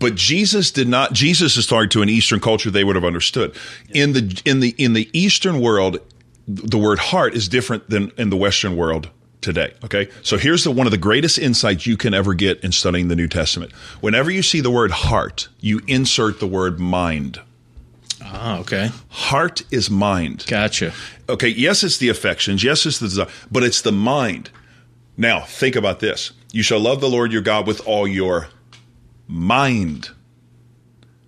But 0.00 0.16
Jesus 0.16 0.72
did 0.72 0.88
not. 0.88 1.12
Jesus 1.12 1.56
is 1.56 1.68
talking 1.68 1.88
to 1.90 2.02
an 2.02 2.08
Eastern 2.08 2.40
culture; 2.40 2.68
they 2.68 2.82
would 2.82 2.96
have 2.96 3.04
understood. 3.04 3.54
In 3.94 4.12
the 4.12 4.42
in 4.44 4.58
the 4.58 4.74
in 4.76 4.94
the 4.94 5.08
Eastern 5.12 5.60
world, 5.60 6.00
the 6.48 6.78
word 6.78 6.98
heart 6.98 7.34
is 7.34 7.48
different 7.48 7.88
than 7.90 8.10
in 8.18 8.30
the 8.30 8.36
Western 8.36 8.74
world 8.74 9.08
today. 9.40 9.72
Okay, 9.84 10.08
so 10.22 10.36
here's 10.36 10.64
the 10.64 10.72
one 10.72 10.88
of 10.88 10.90
the 10.90 10.98
greatest 10.98 11.38
insights 11.38 11.86
you 11.86 11.96
can 11.96 12.12
ever 12.12 12.34
get 12.34 12.58
in 12.64 12.72
studying 12.72 13.06
the 13.06 13.14
New 13.14 13.28
Testament. 13.28 13.70
Whenever 14.00 14.32
you 14.32 14.42
see 14.42 14.60
the 14.60 14.68
word 14.68 14.90
heart, 14.90 15.46
you 15.60 15.80
insert 15.86 16.40
the 16.40 16.48
word 16.48 16.80
mind. 16.80 17.38
Ah, 18.22 18.58
okay. 18.60 18.90
Heart 19.08 19.62
is 19.70 19.90
mind. 19.90 20.44
Gotcha. 20.46 20.92
Okay, 21.28 21.48
yes, 21.48 21.82
it's 21.82 21.98
the 21.98 22.08
affections. 22.08 22.64
Yes, 22.64 22.86
it's 22.86 22.98
the 22.98 23.08
desire, 23.08 23.28
but 23.50 23.62
it's 23.62 23.82
the 23.82 23.92
mind. 23.92 24.50
Now, 25.16 25.40
think 25.40 25.76
about 25.76 26.00
this. 26.00 26.32
You 26.52 26.62
shall 26.62 26.80
love 26.80 27.00
the 27.00 27.08
Lord 27.08 27.32
your 27.32 27.42
God 27.42 27.66
with 27.66 27.86
all 27.86 28.08
your 28.08 28.48
mind. 29.28 30.10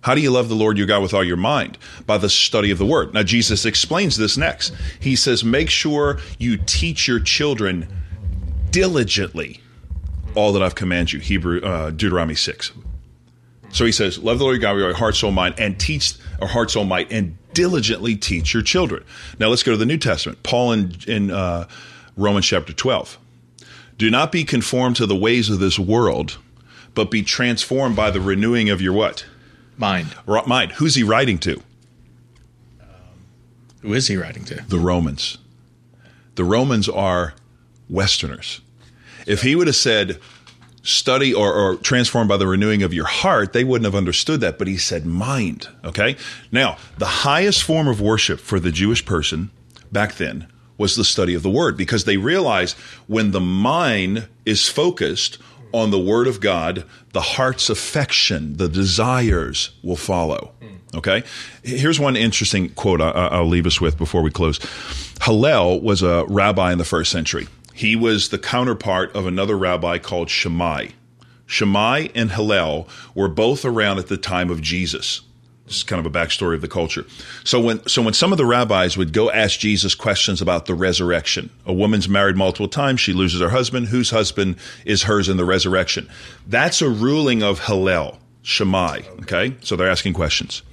How 0.01 0.15
do 0.15 0.21
you 0.21 0.31
love 0.31 0.49
the 0.49 0.55
Lord 0.55 0.77
your 0.77 0.87
God 0.87 1.01
with 1.01 1.13
all 1.13 1.23
your 1.23 1.37
mind? 1.37 1.77
By 2.05 2.17
the 2.17 2.29
study 2.29 2.71
of 2.71 2.77
the 2.77 2.85
word. 2.85 3.13
Now, 3.13 3.23
Jesus 3.23 3.65
explains 3.65 4.17
this 4.17 4.35
next. 4.35 4.73
He 4.99 5.15
says, 5.15 5.45
make 5.45 5.69
sure 5.69 6.19
you 6.37 6.57
teach 6.57 7.07
your 7.07 7.21
children 7.21 7.87
diligently 8.69 9.61
all 10.35 10.51
that 10.53 10.61
I've 10.61 10.75
commanded 10.75 11.13
you. 11.13 11.19
Hebrew, 11.19 11.61
uh, 11.61 11.91
Deuteronomy 11.91 12.35
6. 12.35 12.73
So 13.73 13.85
he 13.85 13.91
says, 13.91 14.19
love 14.19 14.37
the 14.37 14.43
Lord 14.43 14.55
your 14.55 14.61
God 14.61 14.75
with 14.75 14.83
all 14.83 14.89
your 14.89 14.97
heart, 14.97 15.15
soul, 15.15 15.31
mind, 15.31 15.55
and 15.57 15.79
teach, 15.79 16.13
or 16.39 16.47
heart, 16.47 16.71
soul, 16.71 16.85
might, 16.85 17.11
and 17.11 17.37
diligently 17.53 18.15
teach 18.15 18.53
your 18.53 18.63
children. 18.63 19.03
Now 19.39 19.47
let's 19.47 19.63
go 19.63 19.71
to 19.71 19.77
the 19.77 19.85
New 19.85 19.97
Testament. 19.97 20.43
Paul 20.43 20.71
in, 20.73 20.95
in 21.07 21.31
uh, 21.31 21.67
Romans 22.15 22.45
chapter 22.45 22.71
12. 22.71 23.17
Do 23.97 24.11
not 24.11 24.31
be 24.31 24.43
conformed 24.43 24.95
to 24.97 25.07
the 25.07 25.15
ways 25.15 25.49
of 25.49 25.59
this 25.59 25.79
world, 25.79 26.37
but 26.93 27.09
be 27.09 27.23
transformed 27.23 27.95
by 27.95 28.11
the 28.11 28.21
renewing 28.21 28.69
of 28.69 28.79
your 28.79 28.93
what? 28.93 29.25
Mind. 29.77 30.15
Ri- 30.27 30.45
Mind. 30.45 30.73
Who's 30.73 30.95
he 30.95 31.03
writing 31.03 31.39
to? 31.39 31.61
Who 33.81 33.93
is 33.93 34.07
he 34.07 34.17
writing 34.17 34.45
to? 34.45 34.63
The 34.67 34.79
Romans. 34.79 35.39
The 36.35 36.43
Romans 36.43 36.87
are 36.87 37.33
Westerners. 37.89 38.61
If 39.25 39.41
he 39.41 39.55
would 39.55 39.67
have 39.67 39.75
said, 39.75 40.19
study 40.83 41.33
or, 41.33 41.51
or 41.53 41.75
transformed 41.77 42.29
by 42.29 42.37
the 42.37 42.45
renewing 42.45 42.83
of 42.83 42.93
your 42.93 43.05
heart, 43.05 43.53
they 43.53 43.63
wouldn't 43.63 43.85
have 43.85 43.95
understood 43.95 44.41
that. 44.41 44.59
But 44.59 44.67
he 44.67 44.77
said 44.77 45.05
mind. 45.05 45.67
Okay. 45.83 46.15
Now, 46.51 46.77
the 46.97 47.05
highest 47.05 47.63
form 47.63 47.87
of 47.87 47.99
worship 47.99 48.39
for 48.39 48.59
the 48.59 48.71
Jewish 48.71 49.03
person 49.05 49.49
back 49.91 50.15
then 50.15 50.47
was 50.77 50.95
the 50.95 51.03
study 51.03 51.33
of 51.33 51.43
the 51.43 51.49
word 51.49 51.77
because 51.77 52.03
they 52.03 52.17
realized 52.17 52.77
when 53.07 53.31
the 53.31 53.39
mind 53.39 54.27
is 54.45 54.67
focused 54.67 55.37
on 55.73 55.91
the 55.91 55.99
word 55.99 56.27
of 56.27 56.39
God, 56.39 56.85
the 57.13 57.21
heart's 57.21 57.69
affection, 57.69 58.57
the 58.57 58.67
desires 58.67 59.71
will 59.81 59.95
follow. 59.95 60.53
Hmm. 60.61 60.97
Okay. 60.97 61.23
Here's 61.63 61.99
one 61.99 62.15
interesting 62.15 62.69
quote 62.69 63.01
I, 63.01 63.09
I'll 63.09 63.47
leave 63.47 63.65
us 63.65 63.81
with 63.81 63.97
before 63.97 64.21
we 64.21 64.29
close. 64.29 64.59
Hillel 65.23 65.81
was 65.81 66.03
a 66.03 66.25
rabbi 66.25 66.71
in 66.71 66.77
the 66.77 66.85
first 66.85 67.11
century. 67.11 67.47
He 67.73 67.95
was 67.95 68.29
the 68.29 68.37
counterpart 68.37 69.15
of 69.15 69.25
another 69.25 69.57
rabbi 69.57 69.97
called 69.97 70.29
Shammai. 70.29 70.89
Shammai 71.45 72.07
and 72.15 72.31
Hillel 72.31 72.87
were 73.13 73.27
both 73.27 73.65
around 73.65 73.99
at 73.99 74.07
the 74.07 74.17
time 74.17 74.49
of 74.49 74.61
Jesus. 74.61 75.21
This 75.65 75.77
is 75.77 75.83
kind 75.83 76.05
of 76.05 76.05
a 76.05 76.17
backstory 76.17 76.55
of 76.55 76.61
the 76.61 76.67
culture. 76.67 77.05
So 77.43 77.59
when 77.59 77.87
so 77.87 78.01
when 78.01 78.13
some 78.13 78.31
of 78.31 78.37
the 78.37 78.45
rabbis 78.45 78.97
would 78.97 79.13
go 79.13 79.31
ask 79.31 79.59
Jesus 79.59 79.95
questions 79.95 80.41
about 80.41 80.65
the 80.65 80.75
resurrection, 80.75 81.49
a 81.65 81.73
woman's 81.73 82.09
married 82.09 82.35
multiple 82.35 82.67
times, 82.67 82.99
she 82.99 83.13
loses 83.13 83.39
her 83.39 83.49
husband, 83.49 83.87
whose 83.87 84.09
husband 84.09 84.57
is 84.85 85.03
hers 85.03 85.29
in 85.29 85.37
the 85.37 85.45
resurrection. 85.45 86.09
That's 86.45 86.81
a 86.81 86.89
ruling 86.89 87.43
of 87.43 87.65
Hillel, 87.65 88.19
Shammai. 88.41 89.01
Okay, 89.21 89.55
so 89.61 89.75
they're 89.75 89.89
asking 89.89 90.13
questions. 90.13 90.63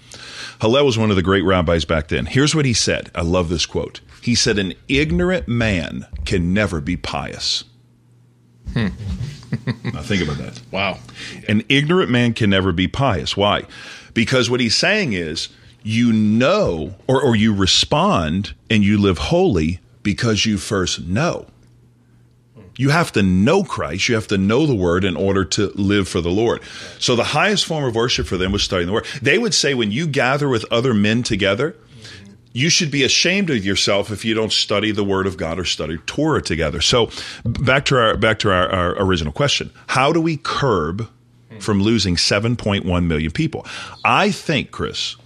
Hillel 0.60 0.84
was 0.84 0.98
one 0.98 1.10
of 1.10 1.16
the 1.16 1.22
great 1.22 1.44
rabbis 1.44 1.84
back 1.84 2.08
then. 2.08 2.26
Here's 2.26 2.54
what 2.54 2.64
he 2.64 2.74
said. 2.74 3.10
I 3.14 3.22
love 3.22 3.48
this 3.48 3.66
quote. 3.66 4.00
He 4.20 4.34
said, 4.34 4.58
"An 4.58 4.74
ignorant 4.88 5.48
man 5.48 6.06
can 6.24 6.52
never 6.52 6.80
be 6.80 6.96
pious." 6.96 7.64
Hmm. 8.72 8.88
now 9.84 10.02
think 10.02 10.22
about 10.22 10.38
that. 10.38 10.60
Wow. 10.70 10.98
An 11.48 11.64
ignorant 11.68 12.10
man 12.10 12.34
can 12.34 12.50
never 12.50 12.72
be 12.72 12.86
pious. 12.86 13.36
Why? 13.36 13.64
Because 14.14 14.48
what 14.48 14.60
he's 14.60 14.76
saying 14.76 15.12
is 15.12 15.48
you 15.82 16.12
know 16.12 16.94
or, 17.06 17.20
or 17.20 17.34
you 17.34 17.54
respond 17.54 18.54
and 18.68 18.84
you 18.84 18.98
live 18.98 19.18
holy 19.18 19.80
because 20.02 20.46
you 20.46 20.58
first 20.58 21.02
know. 21.06 21.46
You 22.76 22.90
have 22.90 23.12
to 23.12 23.22
know 23.22 23.62
Christ. 23.62 24.08
You 24.08 24.14
have 24.14 24.28
to 24.28 24.38
know 24.38 24.66
the 24.66 24.74
word 24.74 25.04
in 25.04 25.16
order 25.16 25.44
to 25.44 25.68
live 25.74 26.08
for 26.08 26.22
the 26.22 26.30
Lord. 26.30 26.62
So 26.98 27.14
the 27.14 27.24
highest 27.24 27.66
form 27.66 27.84
of 27.84 27.94
worship 27.94 28.26
for 28.26 28.38
them 28.38 28.52
was 28.52 28.62
studying 28.62 28.86
the 28.86 28.94
word. 28.94 29.06
They 29.20 29.36
would 29.36 29.52
say 29.52 29.74
when 29.74 29.92
you 29.92 30.06
gather 30.06 30.48
with 30.48 30.64
other 30.70 30.94
men 30.94 31.22
together, 31.22 31.76
you 32.52 32.68
should 32.68 32.90
be 32.90 33.04
ashamed 33.04 33.50
of 33.50 33.64
yourself 33.64 34.10
if 34.10 34.24
you 34.24 34.34
don't 34.34 34.52
study 34.52 34.90
the 34.90 35.04
Word 35.04 35.26
of 35.26 35.36
God 35.36 35.58
or 35.58 35.64
study 35.64 35.98
Torah 36.06 36.42
together. 36.42 36.80
So, 36.80 37.10
back 37.44 37.84
to 37.86 37.96
our 37.96 38.16
back 38.16 38.38
to 38.40 38.50
our, 38.50 38.68
our 38.68 39.02
original 39.02 39.32
question: 39.32 39.70
How 39.88 40.12
do 40.12 40.20
we 40.20 40.36
curb 40.36 41.08
from 41.60 41.82
losing 41.82 42.16
7.1 42.16 43.06
million 43.06 43.30
people? 43.30 43.66
I 44.04 44.30
think, 44.30 44.70
Chris, 44.70 45.16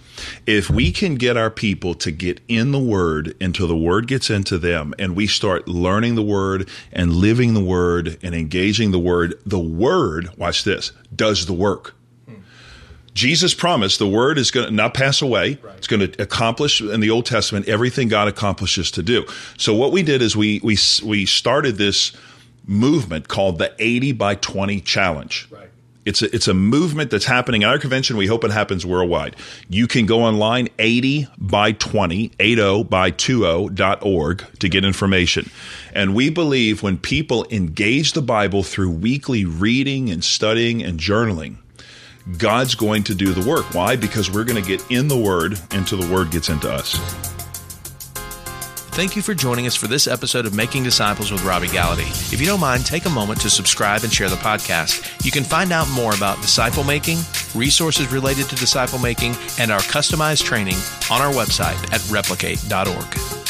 if 0.45 0.69
we 0.69 0.91
can 0.91 1.15
get 1.15 1.37
our 1.37 1.49
people 1.49 1.93
to 1.95 2.11
get 2.11 2.41
in 2.47 2.71
the 2.71 2.79
Word 2.79 3.35
until 3.41 3.67
the 3.67 3.77
Word 3.77 4.07
gets 4.07 4.29
into 4.29 4.57
them, 4.57 4.93
and 4.99 5.15
we 5.15 5.27
start 5.27 5.67
learning 5.67 6.15
the 6.15 6.23
Word 6.23 6.69
and 6.91 7.13
living 7.13 7.53
the 7.53 7.63
Word 7.63 8.17
and 8.21 8.35
engaging 8.35 8.91
the 8.91 8.99
Word, 8.99 9.35
the 9.45 9.59
Word, 9.59 10.29
watch 10.37 10.63
this, 10.63 10.91
does 11.15 11.45
the 11.45 11.53
work. 11.53 11.95
Jesus 13.15 13.53
promised 13.53 13.97
the 13.97 14.07
word 14.07 14.37
is 14.37 14.51
going 14.51 14.67
to 14.67 14.73
not 14.73 14.93
pass 14.93 15.21
away. 15.21 15.57
Right. 15.63 15.75
It's 15.77 15.87
going 15.87 16.11
to 16.11 16.21
accomplish 16.21 16.81
in 16.81 16.99
the 16.99 17.09
Old 17.09 17.25
Testament 17.25 17.67
everything 17.67 18.09
God 18.09 18.27
accomplishes 18.27 18.91
to 18.91 19.01
do. 19.01 19.25
So 19.57 19.73
what 19.73 19.91
we 19.91 20.03
did 20.03 20.21
is 20.21 20.35
we 20.35 20.59
we 20.63 20.77
we 21.03 21.25
started 21.25 21.77
this 21.77 22.11
movement 22.67 23.27
called 23.27 23.57
the 23.57 23.73
80 23.79 24.11
by 24.13 24.35
20 24.35 24.81
challenge. 24.81 25.47
Right. 25.49 25.69
It's 26.03 26.21
a, 26.21 26.33
it's 26.35 26.47
a 26.47 26.53
movement 26.53 27.09
that's 27.09 27.25
happening 27.25 27.63
at 27.63 27.71
our 27.71 27.79
convention. 27.79 28.15
We 28.15 28.27
hope 28.27 28.43
it 28.43 28.51
happens 28.51 28.85
worldwide. 28.85 29.35
You 29.69 29.87
can 29.87 30.05
go 30.05 30.21
online 30.21 30.67
80 30.77 31.27
by 31.37 31.71
20, 31.71 32.31
80 32.39 32.83
by 32.83 33.11
20.org 33.11 34.59
to 34.59 34.69
get 34.69 34.85
information. 34.85 35.49
And 35.93 36.13
we 36.13 36.29
believe 36.29 36.83
when 36.83 36.99
people 36.99 37.47
engage 37.49 38.13
the 38.13 38.21
Bible 38.21 38.61
through 38.61 38.91
weekly 38.91 39.45
reading 39.45 40.11
and 40.11 40.23
studying 40.23 40.83
and 40.83 40.99
journaling, 40.99 41.57
God's 42.37 42.73
going 42.75 43.03
to 43.03 43.15
do 43.15 43.33
the 43.33 43.47
work. 43.47 43.73
Why? 43.73 43.95
Because 43.95 44.31
we're 44.31 44.45
going 44.45 44.61
to 44.61 44.67
get 44.67 44.83
in 44.89 45.07
the 45.07 45.17
Word 45.17 45.59
until 45.71 45.99
the 45.99 46.11
Word 46.11 46.31
gets 46.31 46.49
into 46.49 46.71
us. 46.71 46.95
Thank 48.95 49.17
you 49.17 49.21
for 49.21 49.33
joining 49.33 49.67
us 49.67 49.75
for 49.75 49.87
this 49.87 50.07
episode 50.07 50.45
of 50.45 50.55
Making 50.55 50.83
Disciples 50.83 51.29
with 51.29 51.43
Robby 51.43 51.67
Gallaty. 51.67 52.07
If 52.33 52.39
you 52.39 52.47
don't 52.47 52.61
mind, 52.61 52.85
take 52.85 53.05
a 53.05 53.09
moment 53.09 53.41
to 53.41 53.49
subscribe 53.49 54.03
and 54.03 54.11
share 54.11 54.29
the 54.29 54.37
podcast. 54.37 55.23
You 55.25 55.31
can 55.31 55.43
find 55.43 55.73
out 55.73 55.89
more 55.91 56.15
about 56.15 56.41
disciple 56.41 56.85
making, 56.85 57.17
resources 57.53 58.09
related 58.11 58.47
to 58.49 58.55
disciple 58.55 58.97
making, 58.97 59.35
and 59.59 59.69
our 59.69 59.81
customized 59.81 60.43
training 60.45 60.77
on 61.11 61.21
our 61.21 61.33
website 61.33 61.75
at 61.91 62.09
replicate.org. 62.09 63.44